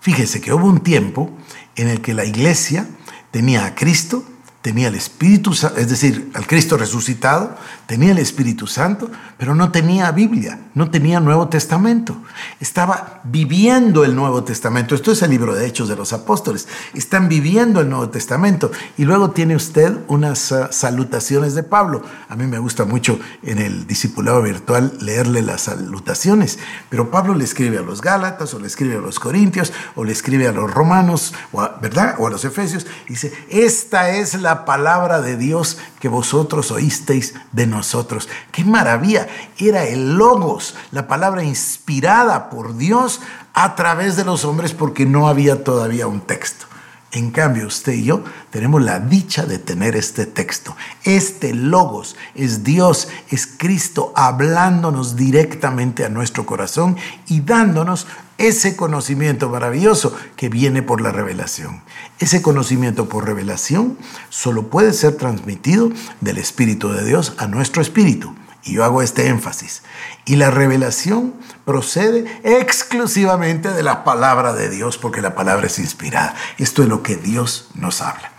Fíjese 0.00 0.40
que 0.40 0.54
hubo 0.54 0.68
un 0.68 0.80
tiempo 0.80 1.30
en 1.76 1.88
el 1.88 2.00
que 2.00 2.14
la 2.14 2.24
iglesia 2.24 2.88
tenía 3.32 3.66
a 3.66 3.74
Cristo, 3.74 4.24
tenía 4.62 4.88
el 4.88 4.94
Espíritu 4.94 5.52
Santo, 5.52 5.80
es 5.80 5.90
decir, 5.90 6.30
al 6.34 6.46
Cristo 6.46 6.76
resucitado, 6.76 7.56
tenía 7.86 8.12
el 8.12 8.18
Espíritu 8.18 8.68
Santo, 8.68 9.10
pero 9.36 9.56
no 9.56 9.72
tenía 9.72 10.10
Biblia, 10.12 10.60
no 10.74 10.88
tenía 10.88 11.18
Nuevo 11.18 11.48
Testamento. 11.48 12.16
Estaba 12.60 13.20
viviendo 13.24 14.04
el 14.04 14.14
Nuevo 14.14 14.44
Testamento. 14.44 14.94
Esto 14.94 15.10
es 15.10 15.20
el 15.22 15.30
libro 15.30 15.54
de 15.54 15.66
Hechos 15.66 15.88
de 15.88 15.96
los 15.96 16.12
Apóstoles. 16.12 16.68
Están 16.94 17.28
viviendo 17.28 17.80
el 17.80 17.90
Nuevo 17.90 18.08
Testamento. 18.08 18.70
Y 18.96 19.04
luego 19.04 19.32
tiene 19.32 19.56
usted 19.56 19.96
unas 20.06 20.52
ah, 20.52 20.70
salutaciones 20.70 21.54
de 21.54 21.64
Pablo. 21.64 22.02
A 22.28 22.36
mí 22.36 22.46
me 22.46 22.60
gusta 22.60 22.84
mucho 22.84 23.18
en 23.42 23.58
el 23.58 23.88
discipulado 23.88 24.42
virtual 24.42 24.92
leerle 25.00 25.42
las 25.42 25.62
salutaciones. 25.62 26.60
Pero 26.88 27.10
Pablo 27.10 27.34
le 27.34 27.42
escribe 27.42 27.78
a 27.78 27.82
los 27.82 28.00
Gálatas, 28.00 28.54
o 28.54 28.60
le 28.60 28.68
escribe 28.68 28.96
a 28.96 29.00
los 29.00 29.18
Corintios, 29.18 29.72
o 29.96 30.04
le 30.04 30.12
escribe 30.12 30.46
a 30.46 30.52
los 30.52 30.72
Romanos, 30.72 31.34
¿verdad? 31.80 32.14
O 32.18 32.28
a 32.28 32.30
los 32.30 32.44
Efesios. 32.44 32.86
Dice, 33.08 33.32
esta 33.48 34.10
es 34.10 34.40
la 34.40 34.51
palabra 34.64 35.20
de 35.20 35.36
Dios 35.36 35.78
que 36.00 36.08
vosotros 36.08 36.70
oísteis 36.70 37.34
de 37.52 37.66
nosotros. 37.66 38.28
¡Qué 38.50 38.64
maravilla! 38.64 39.28
Era 39.58 39.84
el 39.84 40.16
logos, 40.16 40.74
la 40.90 41.08
palabra 41.08 41.42
inspirada 41.42 42.50
por 42.50 42.76
Dios 42.76 43.20
a 43.54 43.74
través 43.74 44.16
de 44.16 44.24
los 44.24 44.44
hombres 44.44 44.72
porque 44.72 45.06
no 45.06 45.28
había 45.28 45.64
todavía 45.64 46.06
un 46.06 46.20
texto. 46.20 46.66
En 47.14 47.30
cambio, 47.30 47.66
usted 47.66 47.92
y 47.92 48.04
yo 48.04 48.24
tenemos 48.48 48.80
la 48.80 48.98
dicha 48.98 49.44
de 49.44 49.58
tener 49.58 49.96
este 49.96 50.24
texto. 50.24 50.74
Este 51.04 51.52
logos 51.52 52.16
es 52.34 52.64
Dios, 52.64 53.08
es 53.28 53.46
Cristo 53.46 54.14
hablándonos 54.16 55.14
directamente 55.14 56.06
a 56.06 56.08
nuestro 56.08 56.46
corazón 56.46 56.96
y 57.28 57.42
dándonos 57.42 58.06
ese 58.38 58.76
conocimiento 58.76 59.50
maravilloso 59.50 60.16
que 60.36 60.48
viene 60.48 60.82
por 60.82 61.02
la 61.02 61.12
revelación. 61.12 61.82
Ese 62.18 62.40
conocimiento 62.40 63.10
por 63.10 63.26
revelación 63.26 63.98
solo 64.30 64.70
puede 64.70 64.94
ser 64.94 65.16
transmitido 65.16 65.90
del 66.22 66.38
Espíritu 66.38 66.88
de 66.88 67.04
Dios 67.04 67.34
a 67.36 67.46
nuestro 67.46 67.82
espíritu. 67.82 68.34
Y 68.64 68.74
yo 68.74 68.84
hago 68.84 69.02
este 69.02 69.28
énfasis. 69.28 69.82
Y 70.24 70.36
la 70.36 70.50
revelación 70.50 71.34
procede 71.64 72.40
exclusivamente 72.44 73.70
de 73.70 73.82
la 73.82 74.04
palabra 74.04 74.52
de 74.52 74.68
Dios, 74.68 74.98
porque 74.98 75.20
la 75.20 75.34
palabra 75.34 75.66
es 75.66 75.78
inspirada. 75.78 76.34
Esto 76.58 76.82
es 76.82 76.88
lo 76.88 77.02
que 77.02 77.16
Dios 77.16 77.70
nos 77.74 78.00
habla. 78.00 78.30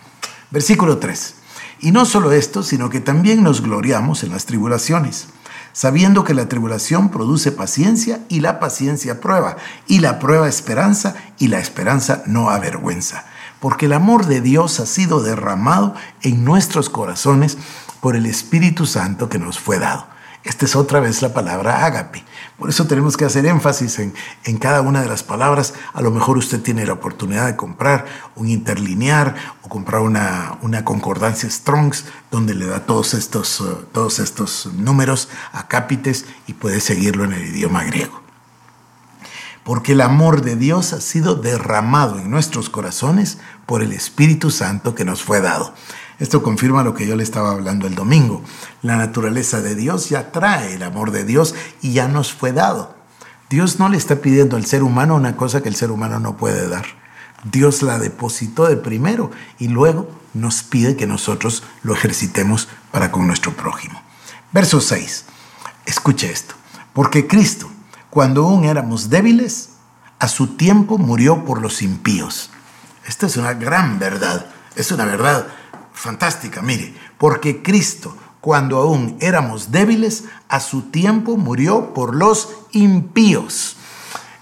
Versículo 0.51 0.98
3. 0.98 1.36
Y 1.80 1.92
no 1.92 2.06
solo 2.06 2.32
esto, 2.32 2.63
sino 2.63 2.89
que 2.89 3.01
también 3.01 3.44
nos 3.44 3.62
gloriamos 3.62 4.24
en 4.24 4.32
las 4.32 4.46
tribulaciones, 4.46 5.27
sabiendo 5.74 6.24
que 6.24 6.34
la 6.34 6.48
tribulación 6.48 7.10
produce 7.10 7.51
paciencia 7.51 8.22
y 8.30 8.39
la 8.39 8.62
paciencia 8.62 9.20
prueba, 9.20 9.58
y 9.88 10.00
la 10.00 10.20
prueba 10.20 10.48
esperanza 10.48 11.15
y 11.38 11.50
la 11.50 11.60
esperanza 11.60 12.24
no 12.25 12.50
avergüenza. 12.50 13.25
Porque 13.60 13.88
el 13.88 13.94
amor 13.94 14.27
de 14.27 14.39
Dios 14.39 14.80
ha 14.80 14.86
sido 14.86 15.22
derramado 15.22 15.96
en 16.22 16.46
nuestros 16.46 16.89
corazones 16.89 17.58
por 18.00 18.15
el 18.15 18.25
Espíritu 18.25 18.86
Santo 18.86 19.27
que 19.27 19.39
nos 19.39 19.60
fue 19.60 19.80
dado. 19.80 20.12
Esta 20.44 20.66
es 20.66 20.76
otra 20.76 21.00
vez 21.00 21.22
la 21.22 21.34
palabra 21.34 21.86
ágape. 21.86 22.24
Por 22.58 22.70
eso 22.70 22.86
tenemos 22.86 23.16
que 23.16 23.24
hacer 23.24 23.46
énfasis 23.46 24.00
en, 24.00 24.14
en, 24.44 24.58
cada 24.58 24.82
una 24.82 25.02
de 25.02 25.08
las 25.08 25.24
palabras. 25.24 25.74
A 25.94 26.02
lo 26.02 26.12
mejor 26.12 26.38
usted 26.38 26.62
tiene 26.62 26.86
la 26.86 26.94
oportunidad 26.94 27.46
de 27.46 27.56
comprar 27.56 28.06
un 28.36 28.50
interlinear 28.50 29.36
o 29.64 29.70
comprar 29.70 30.02
una, 30.02 30.58
una 30.62 30.84
concordancia 30.84 31.50
Strongs 31.50 32.06
donde 32.30 32.54
le 32.54 32.66
da 32.66 32.86
todos 32.86 33.14
estos, 33.14 33.62
uh, 33.62 33.86
todos 33.94 34.20
estos 34.20 34.66
números 34.74 35.30
acápites 35.54 36.26
y 36.46 36.54
puede 36.54 36.82
seguirlo 36.82 37.24
en 37.24 37.34
el 37.34 37.46
idioma 37.46 37.86
griego. 37.86 38.22
Porque 39.64 39.94
el 39.94 40.02
amor 40.02 40.42
de 40.42 40.58
Dios 40.58 40.92
ha 40.92 41.00
sido 41.00 41.36
derramado 41.36 42.20
en 42.20 42.30
nuestros 42.30 42.70
corazones 42.70 43.38
por 43.66 43.82
el 43.82 43.94
Espíritu 43.94 44.52
Santo 44.52 44.94
que 44.94 45.06
nos 45.06 45.24
fue 45.24 45.40
dado. 45.40 45.74
Esto 46.24 46.42
confirma 46.42 46.86
lo 46.86 46.94
que 46.94 47.06
yo 47.06 47.18
le 47.18 47.24
estaba 47.24 47.51
hablando 47.51 47.86
el 47.86 47.96
domingo. 47.96 48.42
La 48.82 48.96
naturaleza 48.96 49.60
de 49.60 49.75
Dios 49.75 50.08
ya 50.08 50.32
trae 50.32 50.75
el 50.75 50.84
amor 50.84 51.12
de 51.12 51.25
Dios 51.25 51.53
y 51.82 51.92
ya 51.92 52.08
nos 52.08 52.32
fue 52.32 52.53
dado. 52.53 52.96
Dios 53.50 53.77
no 53.77 53.89
le 53.89 53.98
está 53.98 54.15
pidiendo 54.22 54.56
al 54.56 54.65
ser 54.65 54.84
humano 54.84 55.15
una 55.15 55.36
cosa 55.36 55.62
que 55.62 55.68
el 55.68 55.75
ser 55.75 55.92
humano 55.92 56.22
no 56.22 56.38
puede 56.38 56.70
dar. 56.70 56.86
Dios 57.44 57.82
la 57.82 58.00
depositó 58.00 58.68
de 58.68 58.77
primero 58.77 59.32
y 59.60 59.68
luego 59.68 60.10
nos 60.34 60.63
pide 60.63 60.96
que 60.96 61.08
nosotros 61.08 61.62
lo 61.82 61.94
ejercitemos 61.94 62.70
para 62.89 63.12
con 63.12 63.27
nuestro 63.27 63.51
prójimo. 63.51 64.01
Verso 64.53 64.80
6. 64.80 65.25
Escuche 65.86 66.32
esto. 66.32 66.56
Porque 66.94 67.27
Cristo, 67.27 67.70
cuando 68.10 68.46
aún 68.46 68.63
éramos 68.63 69.10
débiles, 69.10 69.72
a 70.20 70.30
su 70.30 70.56
tiempo 70.56 70.98
murió 70.98 71.44
por 71.44 71.62
los 71.62 71.82
impíos. 71.82 72.50
Esta 73.06 73.25
es 73.25 73.36
una 73.36 73.56
gran 73.56 74.00
verdad. 74.00 74.46
Es 74.77 74.89
una 74.94 75.03
verdad 75.03 75.48
fantástica, 75.94 76.62
mire, 76.62 76.94
porque 77.18 77.62
Cristo, 77.62 78.16
cuando 78.42 78.78
aún 78.78 79.18
éramos 79.22 79.72
débiles, 79.72 80.26
a 80.50 80.60
su 80.60 80.84
tiempo 80.84 81.38
murió 81.38 81.94
por 81.94 82.16
los 82.16 82.50
impíos. 82.72 83.78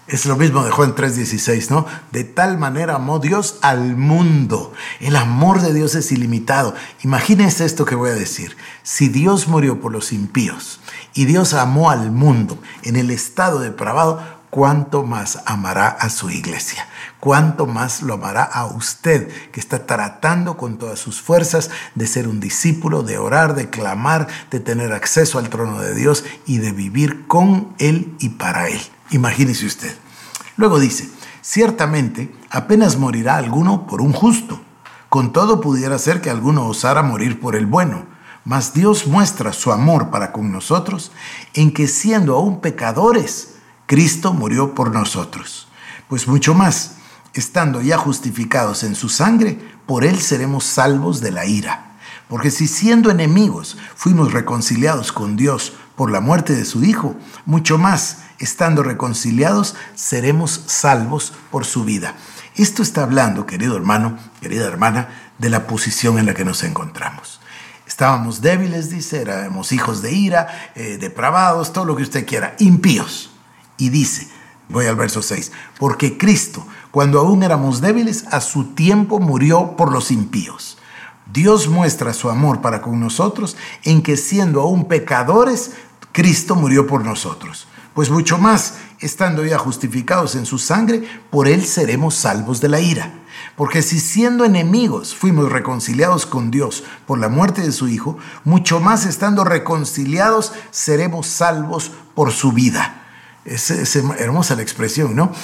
Es 0.08 0.26
lo 0.26 0.36
mismo 0.36 0.64
de 0.64 0.70
Juan 0.70 0.94
3:16, 0.94 1.70
¿no? 1.70 1.86
De 2.10 2.24
tal 2.24 2.58
manera 2.58 2.96
amó 2.96 3.18
Dios 3.18 3.56
al 3.62 3.96
mundo. 3.96 4.72
El 5.00 5.16
amor 5.16 5.62
de 5.62 5.72
Dios 5.72 5.94
es 5.94 6.10
ilimitado. 6.10 6.74
Imagínense 7.02 7.64
esto 7.64 7.84
que 7.84 7.94
voy 7.94 8.10
a 8.10 8.14
decir. 8.14 8.56
Si 8.82 9.08
Dios 9.08 9.46
murió 9.46 9.80
por 9.80 9.92
los 9.92 10.12
impíos 10.12 10.80
y 11.14 11.24
Dios 11.24 11.54
amó 11.54 11.88
al 11.90 12.10
mundo 12.10 12.58
en 12.82 12.96
el 12.96 13.10
estado 13.10 13.60
depravado, 13.60 14.41
cuánto 14.52 15.02
más 15.02 15.38
amará 15.46 15.88
a 15.88 16.10
su 16.10 16.28
iglesia, 16.28 16.86
cuánto 17.20 17.64
más 17.64 18.02
lo 18.02 18.12
amará 18.12 18.42
a 18.42 18.66
usted 18.66 19.30
que 19.50 19.58
está 19.58 19.86
tratando 19.86 20.58
con 20.58 20.76
todas 20.76 20.98
sus 20.98 21.22
fuerzas 21.22 21.70
de 21.94 22.06
ser 22.06 22.28
un 22.28 22.38
discípulo, 22.38 23.02
de 23.02 23.16
orar, 23.16 23.54
de 23.54 23.70
clamar, 23.70 24.28
de 24.50 24.60
tener 24.60 24.92
acceso 24.92 25.38
al 25.38 25.48
trono 25.48 25.80
de 25.80 25.94
Dios 25.94 26.26
y 26.44 26.58
de 26.58 26.70
vivir 26.72 27.26
con 27.26 27.72
Él 27.78 28.14
y 28.18 28.28
para 28.28 28.68
Él. 28.68 28.78
Imagínese 29.08 29.64
usted. 29.64 29.96
Luego 30.58 30.78
dice, 30.78 31.08
ciertamente 31.40 32.30
apenas 32.50 32.98
morirá 32.98 33.36
alguno 33.36 33.86
por 33.86 34.02
un 34.02 34.12
justo. 34.12 34.60
Con 35.08 35.32
todo 35.32 35.62
pudiera 35.62 35.98
ser 35.98 36.20
que 36.20 36.28
alguno 36.28 36.66
osara 36.66 37.02
morir 37.02 37.40
por 37.40 37.56
el 37.56 37.64
bueno. 37.64 38.04
Mas 38.44 38.74
Dios 38.74 39.06
muestra 39.06 39.54
su 39.54 39.72
amor 39.72 40.10
para 40.10 40.30
con 40.30 40.52
nosotros 40.52 41.10
en 41.54 41.72
que 41.72 41.88
siendo 41.88 42.36
aún 42.36 42.60
pecadores, 42.60 43.51
Cristo 43.92 44.32
murió 44.32 44.74
por 44.74 44.90
nosotros. 44.90 45.68
Pues 46.08 46.26
mucho 46.26 46.54
más, 46.54 46.92
estando 47.34 47.82
ya 47.82 47.98
justificados 47.98 48.84
en 48.84 48.94
su 48.94 49.10
sangre, 49.10 49.58
por 49.84 50.06
él 50.06 50.18
seremos 50.18 50.64
salvos 50.64 51.20
de 51.20 51.30
la 51.30 51.44
ira. 51.44 51.98
Porque 52.26 52.50
si 52.50 52.68
siendo 52.68 53.10
enemigos 53.10 53.76
fuimos 53.94 54.32
reconciliados 54.32 55.12
con 55.12 55.36
Dios 55.36 55.74
por 55.94 56.10
la 56.10 56.22
muerte 56.22 56.56
de 56.56 56.64
su 56.64 56.82
Hijo, 56.82 57.16
mucho 57.44 57.76
más, 57.76 58.22
estando 58.38 58.82
reconciliados, 58.82 59.74
seremos 59.94 60.62
salvos 60.68 61.34
por 61.50 61.66
su 61.66 61.84
vida. 61.84 62.14
Esto 62.56 62.82
está 62.82 63.02
hablando, 63.02 63.44
querido 63.44 63.76
hermano, 63.76 64.16
querida 64.40 64.66
hermana, 64.66 65.34
de 65.36 65.50
la 65.50 65.66
posición 65.66 66.18
en 66.18 66.24
la 66.24 66.32
que 66.32 66.46
nos 66.46 66.64
encontramos. 66.64 67.40
Estábamos 67.86 68.40
débiles, 68.40 68.88
dice, 68.88 69.20
éramos 69.20 69.70
hijos 69.70 70.00
de 70.00 70.12
ira, 70.12 70.70
eh, 70.76 70.96
depravados, 70.98 71.74
todo 71.74 71.84
lo 71.84 71.94
que 71.94 72.04
usted 72.04 72.24
quiera, 72.24 72.56
impíos. 72.58 73.31
Y 73.82 73.88
dice, 73.88 74.28
voy 74.68 74.86
al 74.86 74.94
verso 74.94 75.22
6, 75.22 75.50
porque 75.76 76.16
Cristo, 76.16 76.64
cuando 76.92 77.18
aún 77.18 77.42
éramos 77.42 77.80
débiles, 77.80 78.26
a 78.30 78.40
su 78.40 78.74
tiempo 78.74 79.18
murió 79.18 79.76
por 79.76 79.90
los 79.90 80.12
impíos. 80.12 80.78
Dios 81.32 81.66
muestra 81.66 82.14
su 82.14 82.30
amor 82.30 82.60
para 82.60 82.80
con 82.80 83.00
nosotros 83.00 83.56
en 83.82 84.00
que 84.00 84.16
siendo 84.16 84.60
aún 84.60 84.84
pecadores, 84.86 85.72
Cristo 86.12 86.54
murió 86.54 86.86
por 86.86 87.04
nosotros. 87.04 87.66
Pues 87.92 88.08
mucho 88.08 88.38
más, 88.38 88.74
estando 89.00 89.44
ya 89.44 89.58
justificados 89.58 90.36
en 90.36 90.46
su 90.46 90.58
sangre, 90.58 91.02
por 91.32 91.48
él 91.48 91.64
seremos 91.64 92.14
salvos 92.14 92.60
de 92.60 92.68
la 92.68 92.78
ira. 92.78 93.12
Porque 93.56 93.82
si 93.82 93.98
siendo 93.98 94.44
enemigos 94.44 95.12
fuimos 95.12 95.50
reconciliados 95.50 96.24
con 96.24 96.52
Dios 96.52 96.84
por 97.04 97.18
la 97.18 97.28
muerte 97.28 97.62
de 97.62 97.72
su 97.72 97.88
Hijo, 97.88 98.16
mucho 98.44 98.78
más 98.78 99.06
estando 99.06 99.42
reconciliados 99.42 100.52
seremos 100.70 101.26
salvos 101.26 101.90
por 102.14 102.30
su 102.30 102.52
vida. 102.52 103.01
Es, 103.44 103.70
hermosa 103.96 104.54
la 104.54 104.62
expresión, 104.62 105.16
¿no? 105.16 105.32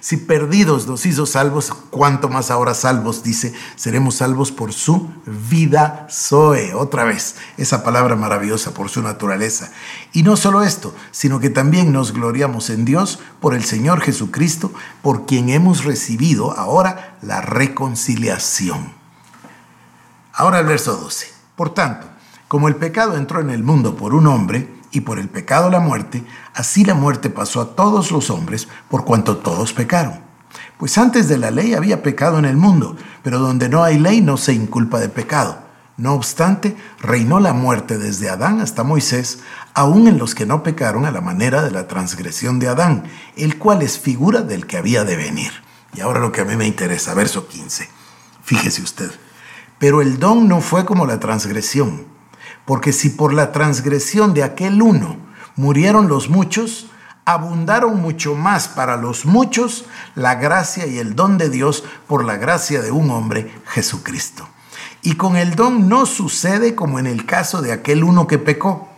Si 0.00 0.16
perdidos 0.16 0.88
nos 0.88 1.06
hizo 1.06 1.26
salvos, 1.26 1.72
cuánto 1.90 2.28
más 2.28 2.50
ahora 2.50 2.74
salvos, 2.74 3.22
dice, 3.22 3.54
seremos 3.76 4.16
salvos 4.16 4.50
por 4.50 4.72
su 4.72 5.10
vida 5.26 6.08
Zoe. 6.10 6.74
Otra 6.74 7.04
vez, 7.04 7.36
esa 7.56 7.84
palabra 7.84 8.16
maravillosa 8.16 8.74
por 8.74 8.90
su 8.90 9.00
naturaleza. 9.00 9.70
Y 10.12 10.24
no 10.24 10.36
solo 10.36 10.64
esto, 10.64 10.92
sino 11.12 11.38
que 11.38 11.50
también 11.50 11.92
nos 11.92 12.12
gloriamos 12.12 12.68
en 12.68 12.84
Dios 12.84 13.20
por 13.40 13.54
el 13.54 13.64
Señor 13.64 14.00
Jesucristo, 14.00 14.72
por 15.02 15.24
quien 15.24 15.48
hemos 15.48 15.84
recibido 15.84 16.50
ahora 16.58 17.16
la 17.22 17.40
reconciliación. 17.40 18.92
Ahora 20.32 20.58
el 20.58 20.66
verso 20.66 20.96
12. 20.96 21.32
Por 21.54 21.72
tanto, 21.72 22.08
como 22.48 22.66
el 22.66 22.76
pecado 22.76 23.16
entró 23.16 23.40
en 23.40 23.50
el 23.50 23.62
mundo 23.62 23.96
por 23.96 24.14
un 24.14 24.26
hombre, 24.26 24.68
y 24.94 25.00
por 25.00 25.18
el 25.18 25.28
pecado 25.28 25.70
la 25.70 25.80
muerte, 25.80 26.24
así 26.54 26.84
la 26.84 26.94
muerte 26.94 27.28
pasó 27.28 27.60
a 27.60 27.74
todos 27.74 28.12
los 28.12 28.30
hombres 28.30 28.68
por 28.88 29.04
cuanto 29.04 29.38
todos 29.38 29.72
pecaron. 29.72 30.20
Pues 30.78 30.98
antes 30.98 31.28
de 31.28 31.36
la 31.36 31.50
ley 31.50 31.74
había 31.74 32.02
pecado 32.02 32.38
en 32.38 32.44
el 32.44 32.56
mundo, 32.56 32.96
pero 33.22 33.38
donde 33.38 33.68
no 33.68 33.82
hay 33.82 33.98
ley 33.98 34.20
no 34.20 34.36
se 34.36 34.52
inculpa 34.52 35.00
de 35.00 35.08
pecado. 35.08 35.58
No 35.96 36.14
obstante, 36.14 36.76
reinó 37.00 37.40
la 37.40 37.52
muerte 37.52 37.98
desde 37.98 38.28
Adán 38.28 38.60
hasta 38.60 38.82
Moisés, 38.82 39.40
aun 39.74 40.08
en 40.08 40.18
los 40.18 40.34
que 40.34 40.46
no 40.46 40.62
pecaron 40.62 41.06
a 41.06 41.12
la 41.12 41.20
manera 41.20 41.62
de 41.62 41.70
la 41.70 41.86
transgresión 41.86 42.58
de 42.58 42.68
Adán, 42.68 43.04
el 43.36 43.58
cual 43.58 43.82
es 43.82 43.98
figura 43.98 44.42
del 44.42 44.66
que 44.66 44.76
había 44.76 45.04
de 45.04 45.16
venir. 45.16 45.52
Y 45.92 46.00
ahora 46.00 46.20
lo 46.20 46.32
que 46.32 46.40
a 46.40 46.44
mí 46.44 46.56
me 46.56 46.66
interesa, 46.66 47.14
verso 47.14 47.46
15. 47.46 47.88
Fíjese 48.42 48.82
usted. 48.82 49.10
Pero 49.78 50.02
el 50.02 50.18
don 50.18 50.48
no 50.48 50.60
fue 50.60 50.84
como 50.84 51.06
la 51.06 51.20
transgresión 51.20 52.13
porque 52.64 52.92
si 52.92 53.10
por 53.10 53.32
la 53.32 53.52
transgresión 53.52 54.34
de 54.34 54.42
aquel 54.42 54.82
uno 54.82 55.16
murieron 55.56 56.08
los 56.08 56.28
muchos, 56.28 56.86
abundaron 57.24 58.00
mucho 58.00 58.34
más 58.34 58.68
para 58.68 58.96
los 58.96 59.24
muchos 59.24 59.86
la 60.14 60.34
gracia 60.34 60.86
y 60.86 60.98
el 60.98 61.14
don 61.14 61.38
de 61.38 61.48
Dios 61.48 61.84
por 62.06 62.24
la 62.24 62.36
gracia 62.36 62.82
de 62.82 62.90
un 62.90 63.10
hombre, 63.10 63.52
Jesucristo. 63.66 64.48
Y 65.02 65.16
con 65.16 65.36
el 65.36 65.54
don 65.54 65.88
no 65.88 66.06
sucede 66.06 66.74
como 66.74 66.98
en 66.98 67.06
el 67.06 67.26
caso 67.26 67.62
de 67.62 67.72
aquel 67.72 68.04
uno 68.04 68.26
que 68.26 68.38
pecó, 68.38 68.88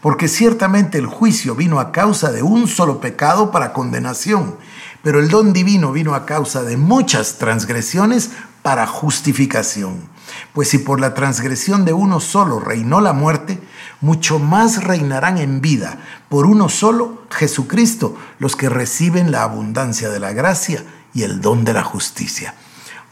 porque 0.00 0.28
ciertamente 0.28 0.98
el 0.98 1.06
juicio 1.06 1.54
vino 1.54 1.80
a 1.80 1.90
causa 1.90 2.30
de 2.30 2.42
un 2.42 2.68
solo 2.68 3.00
pecado 3.00 3.50
para 3.50 3.72
condenación, 3.72 4.56
pero 5.02 5.20
el 5.20 5.28
don 5.28 5.52
divino 5.52 5.92
vino 5.92 6.14
a 6.14 6.26
causa 6.26 6.62
de 6.62 6.76
muchas 6.76 7.38
transgresiones 7.38 8.30
para 8.62 8.86
justificación. 8.86 10.15
Pues 10.52 10.68
si 10.68 10.78
por 10.78 11.00
la 11.00 11.14
transgresión 11.14 11.84
de 11.84 11.92
uno 11.92 12.20
solo 12.20 12.60
reinó 12.60 13.00
la 13.00 13.12
muerte, 13.12 13.60
mucho 14.00 14.38
más 14.38 14.84
reinarán 14.84 15.38
en 15.38 15.60
vida 15.60 15.98
por 16.28 16.46
uno 16.46 16.68
solo, 16.68 17.22
Jesucristo, 17.30 18.16
los 18.38 18.56
que 18.56 18.68
reciben 18.68 19.30
la 19.30 19.42
abundancia 19.42 20.08
de 20.10 20.20
la 20.20 20.32
gracia 20.32 20.84
y 21.14 21.22
el 21.22 21.40
don 21.40 21.64
de 21.64 21.72
la 21.72 21.82
justicia. 21.82 22.54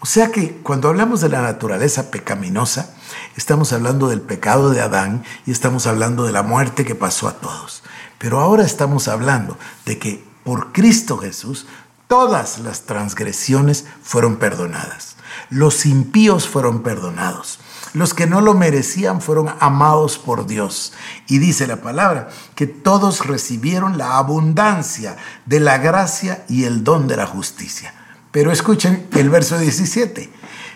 O 0.01 0.07
sea 0.07 0.31
que 0.31 0.59
cuando 0.63 0.91
hablamos 0.91 1.23
de 1.23 1.31
la 1.31 1.41
naturaleza 1.41 2.11
pecaminosa, 2.11 2.95
estamos 3.37 3.73
hablando 3.73 4.09
del 4.09 4.21
pecado 4.21 4.69
de 4.69 4.83
Adán 4.83 5.25
y 5.47 5.51
estamos 5.51 5.87
hablando 5.87 6.25
de 6.25 6.33
la 6.33 6.43
muerte 6.43 6.85
que 6.85 6.95
pasó 6.95 7.27
a 7.27 7.35
todos. 7.35 7.83
Pero 8.19 8.41
ahora 8.41 8.65
estamos 8.65 9.09
hablando 9.09 9.57
de 9.87 9.99
que 9.99 10.23
por 10.45 10.73
Cristo 10.73 11.17
Jesús 11.17 11.67
todas 12.07 12.59
las 12.59 12.83
transgresiones 12.83 13.87
fueron 14.03 14.37
perdonadas. 14.37 15.14
Los 15.51 15.87
impíos 15.87 16.49
fueron 16.49 16.83
perdonados. 16.83 17.59
Los 17.93 18.13
que 18.13 18.27
no 18.27 18.41
lo 18.41 18.55
merecían 18.55 19.21
fueron 19.21 19.55
amados 19.61 20.19
por 20.19 20.47
Dios. 20.47 20.93
Y 21.29 21.39
dice 21.39 21.67
la 21.67 21.77
palabra 21.77 22.29
que 22.55 22.67
todos 22.67 23.27
recibieron 23.27 23.99
la 23.99 24.19
abundancia 24.19 25.17
de 25.47 25.61
la 25.61 25.79
gracia 25.79 26.45
y 26.49 26.65
el 26.65 26.83
don 26.83 27.07
de 27.07 27.17
la 27.17 27.27
justicia. 27.27 27.95
Pero 28.33 28.51
escuchen 28.51 29.07
el 29.13 29.31
verso 29.31 29.59
17. 29.59 30.29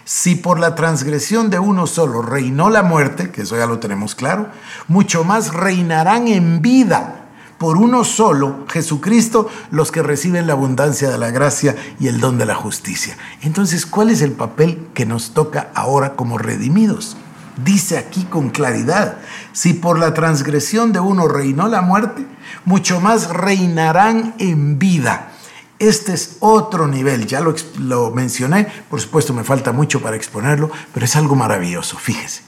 Si 0.04 0.36
por 0.36 0.58
la 0.58 0.74
transgresión 0.74 1.50
de 1.50 1.58
uno 1.58 1.86
solo 1.86 2.22
reinó 2.22 2.70
la 2.70 2.82
muerte, 2.82 3.30
que 3.30 3.42
eso 3.42 3.56
ya 3.56 3.66
lo 3.66 3.78
tenemos 3.78 4.14
claro, 4.14 4.48
mucho 4.86 5.24
más 5.24 5.52
reinarán 5.52 6.28
en 6.28 6.62
vida 6.62 7.27
por 7.58 7.76
uno 7.76 8.04
solo, 8.04 8.64
Jesucristo, 8.68 9.48
los 9.70 9.90
que 9.90 10.02
reciben 10.02 10.46
la 10.46 10.52
abundancia 10.52 11.10
de 11.10 11.18
la 11.18 11.30
gracia 11.30 11.76
y 11.98 12.06
el 12.06 12.20
don 12.20 12.38
de 12.38 12.46
la 12.46 12.54
justicia. 12.54 13.16
Entonces, 13.42 13.84
¿cuál 13.84 14.10
es 14.10 14.22
el 14.22 14.32
papel 14.32 14.86
que 14.94 15.06
nos 15.06 15.34
toca 15.34 15.70
ahora 15.74 16.14
como 16.14 16.38
redimidos? 16.38 17.16
Dice 17.64 17.98
aquí 17.98 18.22
con 18.22 18.50
claridad, 18.50 19.18
si 19.52 19.74
por 19.74 19.98
la 19.98 20.14
transgresión 20.14 20.92
de 20.92 21.00
uno 21.00 21.26
reinó 21.26 21.66
la 21.66 21.82
muerte, 21.82 22.24
mucho 22.64 23.00
más 23.00 23.30
reinarán 23.30 24.36
en 24.38 24.78
vida. 24.78 25.32
Este 25.80 26.12
es 26.12 26.36
otro 26.38 26.86
nivel, 26.86 27.26
ya 27.26 27.40
lo, 27.40 27.54
lo 27.78 28.12
mencioné, 28.12 28.68
por 28.88 29.00
supuesto 29.00 29.32
me 29.32 29.42
falta 29.42 29.72
mucho 29.72 30.00
para 30.00 30.16
exponerlo, 30.16 30.70
pero 30.94 31.06
es 31.06 31.16
algo 31.16 31.34
maravilloso, 31.34 31.98
fíjese. 31.98 32.42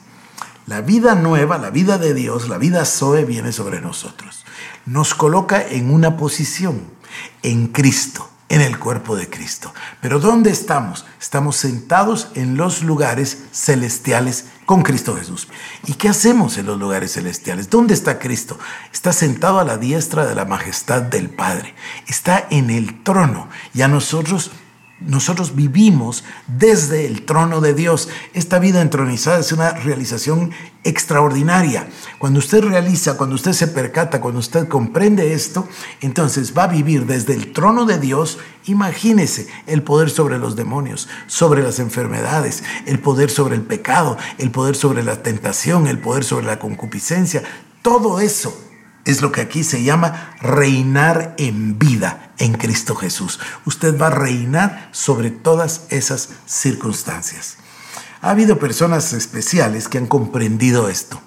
La 0.67 0.83
vida 0.83 1.17
nueva, 1.17 1.59
la 1.59 1.71
vida 1.71 1.99
de 1.99 2.15
Dios, 2.15 2.49
la 2.49 2.59
vida 2.59 2.85
Zoe 2.85 3.25
viene 3.25 3.51
sobre 3.51 3.81
nosotros 3.81 4.45
nos 4.87 5.15
coloca 5.15 5.63
en 5.67 5.93
una 5.93 6.17
posición, 6.17 6.83
en 7.43 7.69
Cristo, 7.69 8.29
en 8.49 8.61
el 8.61 8.79
cuerpo 8.79 9.17
de 9.17 9.31
Cristo. 9.31 9.73
Pero 10.01 10.19
¿dónde 10.19 10.51
estamos? 10.51 11.07
Estamos 11.21 11.57
sentados 11.57 12.29
en 12.35 12.57
los 12.57 12.83
lugares 12.83 13.45
celestiales 13.53 14.47
con 14.67 14.83
Cristo 14.83 15.17
Jesús. 15.17 15.49
¿Y 15.87 15.95
qué 15.95 16.09
hacemos 16.09 16.59
en 16.59 16.67
los 16.67 16.79
lugares 16.79 17.13
celestiales? 17.13 17.71
¿Dónde 17.71 17.95
está 17.95 18.19
Cristo? 18.19 18.59
Está 18.93 19.13
sentado 19.13 19.61
a 19.61 19.65
la 19.65 19.77
diestra 19.77 20.27
de 20.27 20.35
la 20.35 20.45
majestad 20.45 21.03
del 21.03 21.31
Padre. 21.31 21.75
Está 22.09 22.47
en 22.51 22.71
el 22.71 23.03
trono 23.03 23.49
y 23.73 23.83
a 23.83 23.89
nosotros 23.89 24.51
nosotros 25.01 25.57
vivimos 25.57 26.25
desde 26.47 27.07
el 27.07 27.25
trono 27.25 27.61
de 27.61 27.75
Dios. 27.75 28.09
Esta 28.35 28.59
vida 28.59 28.83
entronizada 28.83 29.39
es 29.39 29.53
una 29.53 29.73
realización 29.73 30.51
extraordinaria. 30.85 31.89
Cuando 32.19 32.39
usted 32.39 32.63
realiza, 32.63 33.17
cuando 33.17 33.35
usted 33.35 33.53
se 33.53 33.69
percata, 33.69 34.21
cuando 34.21 34.41
usted 34.41 34.69
comprende 34.69 35.33
esto, 35.33 35.69
entonces 36.01 36.57
va 36.57 36.65
a 36.65 36.69
vivir 36.69 37.07
desde 37.07 37.35
el 37.35 37.53
trono 37.53 37.87
de 37.87 37.99
Dios. 37.99 38.39
Imagínese 38.67 39.49
el 39.67 39.83
poder 39.83 40.11
sobre 40.11 40.39
los 40.39 40.57
demonios, 40.57 41.09
sobre 41.27 41.63
las 41.63 41.79
enfermedades, 41.79 42.63
el 42.87 42.99
poder 42.99 43.31
sobre 43.31 43.57
el 43.57 43.63
pecado, 43.63 44.19
el 44.39 44.51
poder 44.51 44.77
sobre 44.77 45.03
la 45.03 45.23
tentación, 45.23 45.87
el 45.87 45.99
poder 45.99 46.25
sobre 46.25 46.47
la 46.47 46.59
concupiscencia. 46.59 47.43
Todo 47.83 48.21
eso 48.21 48.70
es 49.05 49.23
lo 49.23 49.33
que 49.33 49.41
aquí 49.41 49.65
se 49.65 49.83
llama 49.83 50.35
reinar 50.41 51.35
en 51.39 51.79
vida 51.79 52.33
en 52.39 52.53
Cristo 52.55 52.95
Jesús. 52.95 53.41
Usted 53.65 54.01
va 54.01 54.09
a 54.09 54.11
reinar 54.11 54.89
sobre 54.93 55.31
todas 55.31 55.83
esas 55.91 56.31
circunstancias. 56.47 57.57
Ha 58.23 58.31
habido 58.31 58.59
personas 58.59 59.13
especiales 59.13 59.89
que 59.89 59.99
han 59.99 60.07
comprendido 60.07 60.89
esto. 60.89 61.21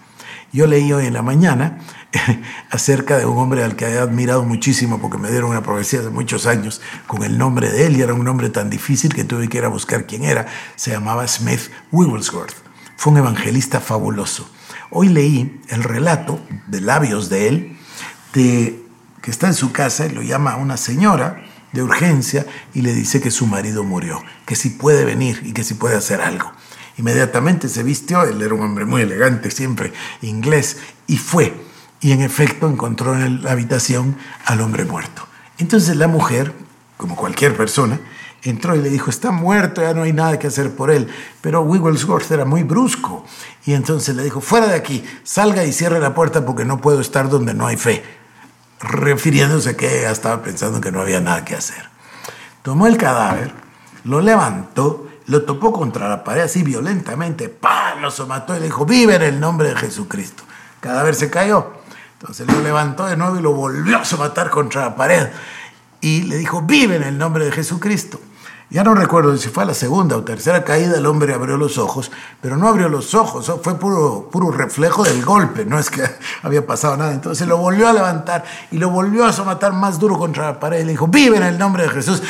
Yo 0.52 0.68
leí 0.68 0.94
hoy 0.94 1.08
en 1.08 1.14
la 1.14 1.24
mañana 1.24 1.80
acerca 2.70 3.18
de 3.18 3.26
un 3.26 3.40
hombre 3.40 3.64
al 3.64 3.76
que 3.76 3.86
he 3.86 3.98
admirado 3.98 4.44
muchísimo 4.44 5.02
porque 5.02 5.18
me 5.18 5.32
dieron 5.32 5.50
una 5.50 5.64
profecía 5.64 6.02
hace 6.02 6.12
muchos 6.12 6.46
años 6.46 6.80
con 7.08 7.24
el 7.24 7.40
nombre 7.40 7.72
de 7.72 7.88
él 7.88 7.98
y 7.98 8.02
era 8.02 8.14
un 8.14 8.24
nombre 8.24 8.50
tan 8.50 8.70
difícil 8.70 9.16
que 9.16 9.24
tuve 9.24 9.50
que 9.50 9.58
ir 9.58 9.66
a 9.66 9.70
buscar 9.70 10.06
quién 10.06 10.24
era. 10.24 10.46
Se 10.76 10.92
llamaba 10.92 11.28
Smith 11.28 11.72
Wigglesworth. 11.92 12.54
Fue 12.96 13.12
un 13.12 13.18
evangelista 13.18 13.80
fabuloso. 13.80 14.48
Hoy 14.96 15.10
leí 15.10 15.60
el 15.70 15.84
relato 15.84 16.40
de 16.68 16.80
labios 16.80 17.28
de 17.28 17.48
él, 17.48 17.78
de 18.34 18.80
que 19.24 19.32
está 19.32 19.48
en 19.48 19.56
su 19.56 19.72
casa 19.72 20.06
y 20.06 20.12
lo 20.12 20.22
llama 20.22 20.52
a 20.52 20.58
una 20.58 20.78
señora 20.78 21.44
de 21.72 21.82
urgencia 21.82 22.46
y 22.76 22.82
le 22.84 22.94
dice 22.94 23.20
que 23.20 23.32
su 23.32 23.48
marido 23.48 23.84
murió, 23.84 24.24
que 24.46 24.56
si 24.56 24.70
puede 24.70 25.04
venir 25.04 25.42
y 25.44 25.54
que 25.54 25.64
si 25.64 25.74
puede 25.74 25.96
hacer 25.96 26.22
algo. 26.22 26.52
Inmediatamente 27.00 27.70
se 27.70 27.82
vistió, 27.82 28.22
él 28.22 28.40
era 28.40 28.54
un 28.54 28.62
hombre 28.62 28.86
muy 28.86 29.02
elegante, 29.02 29.50
siempre 29.50 29.94
inglés, 30.22 30.78
y 31.08 31.18
fue. 31.18 31.56
Y 32.00 32.12
en 32.12 32.22
efecto 32.22 32.70
encontró 32.70 33.16
en 33.20 33.44
la 33.44 33.54
habitación 33.54 34.16
al 34.46 34.62
hombre 34.62 34.86
muerto. 34.86 35.28
Entonces 35.58 35.96
la 35.96 36.08
mujer, 36.08 36.54
como 36.98 37.16
cualquier 37.16 37.58
persona, 37.58 38.00
entró 38.44 38.76
y 38.76 38.82
le 38.82 38.90
dijo, 38.90 39.10
está 39.10 39.32
muerto, 39.32 39.82
ya 39.82 39.94
no 39.94 40.04
hay 40.04 40.14
nada 40.14 40.38
que 40.38 40.48
hacer 40.48 40.76
por 40.76 40.92
él. 40.92 41.08
Pero 41.42 41.62
Wigglesworth 41.62 42.30
era 42.32 42.46
muy 42.46 42.64
brusco 42.64 43.26
y 43.66 43.74
entonces 43.74 44.16
le 44.16 44.24
dijo, 44.24 44.42
fuera 44.42 44.68
de 44.68 44.76
aquí, 44.76 45.04
salga 45.24 45.64
y 45.64 45.72
cierre 45.72 46.00
la 46.00 46.14
puerta 46.14 46.46
porque 46.46 46.66
no 46.66 46.80
puedo 46.80 47.00
estar 47.00 47.30
donde 47.30 47.54
no 47.54 47.68
hay 47.68 47.78
fe, 47.78 48.04
refiriéndose 48.82 49.72
a 49.72 49.78
que 49.78 50.10
estaba 50.10 50.42
pensando 50.42 50.82
que 50.82 50.92
no 50.92 51.02
había 51.02 51.22
nada 51.22 51.46
que 51.46 51.56
hacer. 51.56 51.90
Tomó 52.62 52.88
el 52.88 52.98
cadáver, 52.98 53.54
lo 54.04 54.22
levantó, 54.22 55.08
lo 55.28 55.44
topó 55.44 55.72
contra 55.72 56.10
la 56.10 56.24
pared 56.24 56.42
así 56.42 56.64
violentamente, 56.64 57.48
¡pam! 57.48 58.02
lo 58.02 58.12
somató 58.12 58.56
y 58.56 58.60
le 58.60 58.66
dijo, 58.66 58.86
vive 58.86 59.16
en 59.16 59.22
el 59.22 59.40
nombre 59.40 59.70
de 59.70 59.76
Jesucristo. 59.76 60.44
El 60.76 60.82
cadáver 60.82 61.16
se 61.16 61.30
cayó. 61.30 61.72
Entonces 62.20 62.48
lo 62.48 62.62
levantó 62.62 63.06
de 63.06 63.16
nuevo 63.16 63.38
y 63.38 63.42
lo 63.42 63.54
volvió 63.54 64.00
a 64.00 64.06
somatar 64.06 64.50
contra 64.50 64.82
la 64.82 64.96
pared. 64.96 65.30
y 66.02 66.24
le 66.24 66.38
dijo, 66.38 66.62
vive 66.62 66.98
en 66.98 67.04
el 67.04 67.18
nombre 67.18 67.46
de 67.46 67.52
Jesucristo. 67.54 68.20
Ya 68.74 68.84
no 68.84 68.96
recuerdo 68.96 69.38
si 69.38 69.50
fue 69.50 69.62
a 69.62 69.68
la 69.68 69.76
segunda 69.76 70.18
o 70.18 70.24
tercera 70.24 70.64
caída, 70.64 70.98
el 70.98 71.06
hombre 71.06 71.36
abrió 71.36 71.58
los 71.58 71.78
ojos, 71.78 72.12
pero 72.42 72.58
no 72.58 72.68
abrió 72.68 72.90
los 72.90 73.14
ojos, 73.14 73.54
fue 73.62 73.78
puro, 73.78 74.30
puro 74.32 74.50
reflejo 74.50 75.04
del 75.04 75.24
golpe, 75.24 75.64
no 75.64 75.78
es 75.78 75.92
que 75.92 76.02
había 76.42 76.66
pasado 76.66 76.98
nada. 76.98 77.14
Entonces 77.14 77.48
lo 77.48 77.58
volvió 77.58 77.88
a 77.88 77.94
levantar 77.94 78.44
y 78.72 78.80
lo 78.80 78.90
volvió 78.90 79.26
a 79.26 79.32
somatar 79.32 79.74
más 79.74 80.00
duro 80.00 80.18
contra 80.18 80.46
la 80.46 80.60
pared 80.60 80.80
y 80.82 80.86
le 80.86 80.92
dijo, 80.94 81.08
vive 81.08 81.38
en 81.38 81.44
el 81.44 81.60
nombre 81.60 81.84
de 81.84 81.90
Jesús. 81.90 82.24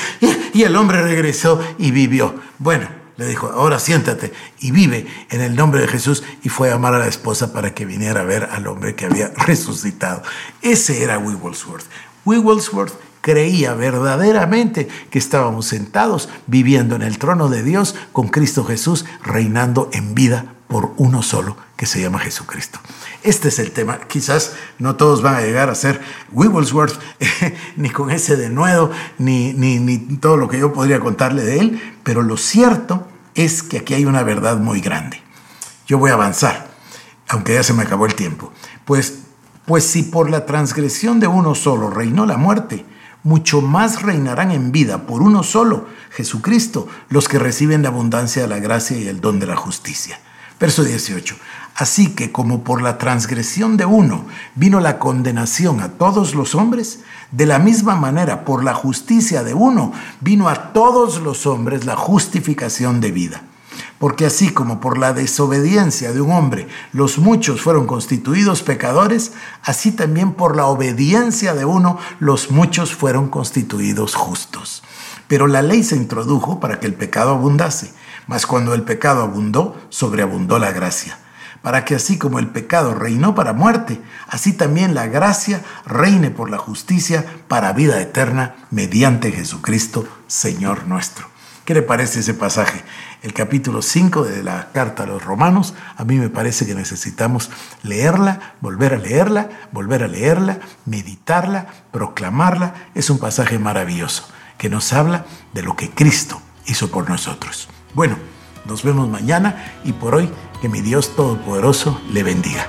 Y, 0.54 0.64
el 0.64 0.76
hombre 0.76 1.02
regresó 1.02 1.62
y 1.78 1.92
vivió. 1.92 2.36
Bueno, 2.60 2.90
le 3.16 3.26
dijo, 3.26 3.48
ahora 3.48 3.80
siéntate 3.80 4.34
y 4.60 4.72
vive 4.72 5.08
en 5.30 5.40
el 5.40 5.56
nombre 5.56 5.80
de 5.80 5.88
Jesús. 5.88 6.24
Y 6.44 6.50
fue 6.50 6.68
a 6.68 6.74
llamar 6.74 6.94
a 6.94 7.00
la 7.00 7.08
esposa 7.08 7.54
para 7.54 7.74
que 7.74 7.86
viniera 7.86 8.20
a 8.20 8.26
ver 8.26 8.50
al 8.52 8.68
hombre 8.68 8.96
que 8.96 9.06
había 9.06 9.30
resucitado. 9.48 10.24
Ese 10.62 11.04
era 11.04 11.18
Wigglesworth. 11.20 11.86
Wigglesworth 12.26 12.94
creía 13.24 13.74
verdaderamente 13.74 14.90
que 15.10 15.18
estábamos 15.18 15.66
sentados 15.66 16.28
viviendo 16.46 16.98
en 16.98 17.04
el 17.04 17.18
trono 17.18 17.48
de 17.48 17.64
Dios 17.64 17.96
con 18.12 18.28
Cristo 18.28 18.66
Jesús 18.66 19.06
reinando 19.24 19.90
en 19.94 20.14
vida 20.14 20.56
por 20.68 20.92
uno 20.98 21.24
solo 21.24 21.56
que 21.78 21.86
se 21.86 22.02
llama 22.02 22.20
Jesucristo. 22.20 22.80
Este 23.24 23.48
es 23.48 23.60
el 23.60 23.72
tema. 23.72 23.98
Quizás 24.10 24.56
no 24.78 24.98
todos 24.98 25.22
van 25.22 25.36
a 25.36 25.42
llegar 25.42 25.70
a 25.70 25.76
ser 25.76 26.02
Wigglesworth, 26.34 27.00
ni 27.78 27.90
con 27.92 28.12
ese 28.12 28.36
denuedo, 28.36 28.92
ni, 29.18 29.54
ni, 29.54 29.80
ni 29.80 30.00
todo 30.18 30.36
lo 30.36 30.50
que 30.50 30.60
yo 30.60 30.74
podría 30.74 31.00
contarle 31.00 31.44
de 31.44 31.60
él, 31.60 31.98
pero 32.04 32.24
lo 32.24 32.36
cierto 32.36 33.08
es 33.36 33.64
que 33.64 33.78
aquí 33.78 33.94
hay 33.94 34.04
una 34.04 34.24
verdad 34.24 34.58
muy 34.58 34.82
grande. 34.82 35.22
Yo 35.88 35.98
voy 35.98 36.12
a 36.12 36.16
avanzar, 36.16 36.72
aunque 37.30 37.54
ya 37.54 37.64
se 37.64 37.74
me 37.74 37.84
acabó 37.84 38.06
el 38.06 38.16
tiempo. 38.16 38.52
Pues, 38.84 39.20
pues 39.66 39.86
si 39.86 40.04
por 40.04 40.30
la 40.30 40.46
transgresión 40.46 41.22
de 41.22 41.28
uno 41.28 41.56
solo 41.56 41.90
reinó 41.90 42.26
la 42.26 42.36
muerte, 42.36 42.86
mucho 43.24 43.62
más 43.62 44.02
reinarán 44.02 44.52
en 44.52 44.72
vida 44.72 45.08
por 45.08 45.22
uno 45.22 45.44
solo, 45.44 45.88
Jesucristo, 46.12 46.88
los 47.10 47.28
que 47.28 47.40
reciben 47.40 47.82
la 47.82 47.90
abundancia 47.90 48.44
de 48.44 48.48
la 48.48 48.60
gracia 48.60 48.98
y 48.98 49.08
el 49.08 49.22
don 49.22 49.40
de 49.40 49.48
la 49.48 49.56
justicia. 49.56 50.20
Verso 50.60 50.84
18. 50.84 51.36
Así 51.76 52.14
que 52.14 52.32
como 52.32 52.64
por 52.64 52.82
la 52.82 52.98
transgresión 52.98 53.78
de 53.78 53.86
uno 53.86 54.26
vino 54.56 54.80
la 54.80 55.00
condenación 55.00 55.82
a 55.82 55.90
todos 55.94 56.36
los 56.36 56.54
hombres, 56.54 57.00
de 57.32 57.48
la 57.48 57.58
misma 57.58 57.96
manera 57.96 58.46
por 58.46 58.64
la 58.64 58.76
justicia 58.76 59.44
de 59.44 59.56
uno 59.56 59.92
vino 60.22 60.50
a 60.50 60.72
todos 60.74 61.20
los 61.22 61.48
hombres 61.48 61.86
la 61.86 61.96
justificación 61.96 63.02
de 63.02 63.12
vida. 63.12 63.42
Porque 64.04 64.26
así 64.26 64.50
como 64.50 64.82
por 64.82 64.98
la 64.98 65.14
desobediencia 65.14 66.12
de 66.12 66.20
un 66.20 66.34
hombre 66.34 66.68
los 66.92 67.20
muchos 67.20 67.62
fueron 67.62 67.88
constituidos 67.88 68.62
pecadores, 68.62 69.32
así 69.64 69.94
también 69.94 70.34
por 70.34 70.58
la 70.58 70.66
obediencia 70.66 71.54
de 71.54 71.64
uno 71.64 71.98
los 72.20 72.52
muchos 72.52 72.94
fueron 72.94 73.30
constituidos 73.30 74.14
justos. 74.14 74.84
Pero 75.30 75.48
la 75.48 75.62
ley 75.62 75.86
se 75.86 75.96
introdujo 75.96 76.60
para 76.60 76.82
que 76.82 76.86
el 76.86 76.96
pecado 76.96 77.32
abundase, 77.32 77.94
mas 78.28 78.46
cuando 78.46 78.74
el 78.74 78.82
pecado 78.82 79.22
abundó, 79.22 79.78
sobreabundó 79.88 80.60
la 80.60 80.74
gracia 80.74 81.18
para 81.62 81.86
que 81.86 81.96
así 81.96 82.18
como 82.18 82.40
el 82.40 82.50
pecado 82.50 82.94
reinó 82.94 83.36
para 83.36 83.54
muerte, 83.54 84.02
así 84.28 84.52
también 84.52 84.94
la 84.94 85.08
gracia 85.08 85.64
reine 85.86 86.30
por 86.30 86.50
la 86.50 86.58
justicia 86.58 87.26
para 87.48 87.72
vida 87.72 88.02
eterna 88.02 88.56
mediante 88.70 89.32
Jesucristo, 89.32 90.06
Señor 90.28 90.88
nuestro. 90.88 91.33
¿Qué 91.66 91.74
le 91.74 91.82
parece 91.82 92.20
ese 92.20 92.34
pasaje? 92.34 92.84
El 93.22 93.32
capítulo 93.32 93.82
5 93.82 94.26
de 94.26 94.44
la 94.44 94.72
carta 94.74 95.04
a 95.04 95.06
los 95.06 95.24
romanos, 95.24 95.74
a 95.96 96.04
mí 96.04 96.18
me 96.18 96.30
parece 96.30 96.66
que 96.66 96.76
necesitamos 96.76 97.50
leerla, 97.84 98.56
volver 98.60 98.94
a 98.94 98.98
leerla, 98.98 99.50
volver 99.72 100.04
a 100.04 100.10
leerla, 100.10 100.60
meditarla, 100.86 101.68
proclamarla. 101.92 102.74
Es 102.96 103.10
un 103.10 103.18
pasaje 103.18 103.60
maravilloso 103.60 104.28
que 104.58 104.70
nos 104.70 104.92
habla 104.92 105.26
de 105.54 105.62
lo 105.62 105.78
que 105.78 105.90
Cristo 105.90 106.42
hizo 106.66 106.92
por 106.92 107.10
nosotros. 107.10 107.70
Bueno, 107.94 108.18
nos 108.66 108.84
vemos 108.84 109.08
mañana 109.08 109.80
y 109.86 109.94
por 109.94 110.16
hoy 110.16 110.30
que 110.62 110.68
mi 110.68 110.82
Dios 110.82 111.16
Todopoderoso 111.16 112.02
le 112.12 112.24
bendiga. 112.24 112.68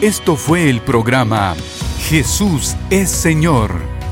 Esto 0.00 0.34
fue 0.34 0.68
el 0.68 0.80
programa 0.80 1.54
Jesús 2.00 2.74
es 2.90 3.08
Señor 3.08 3.95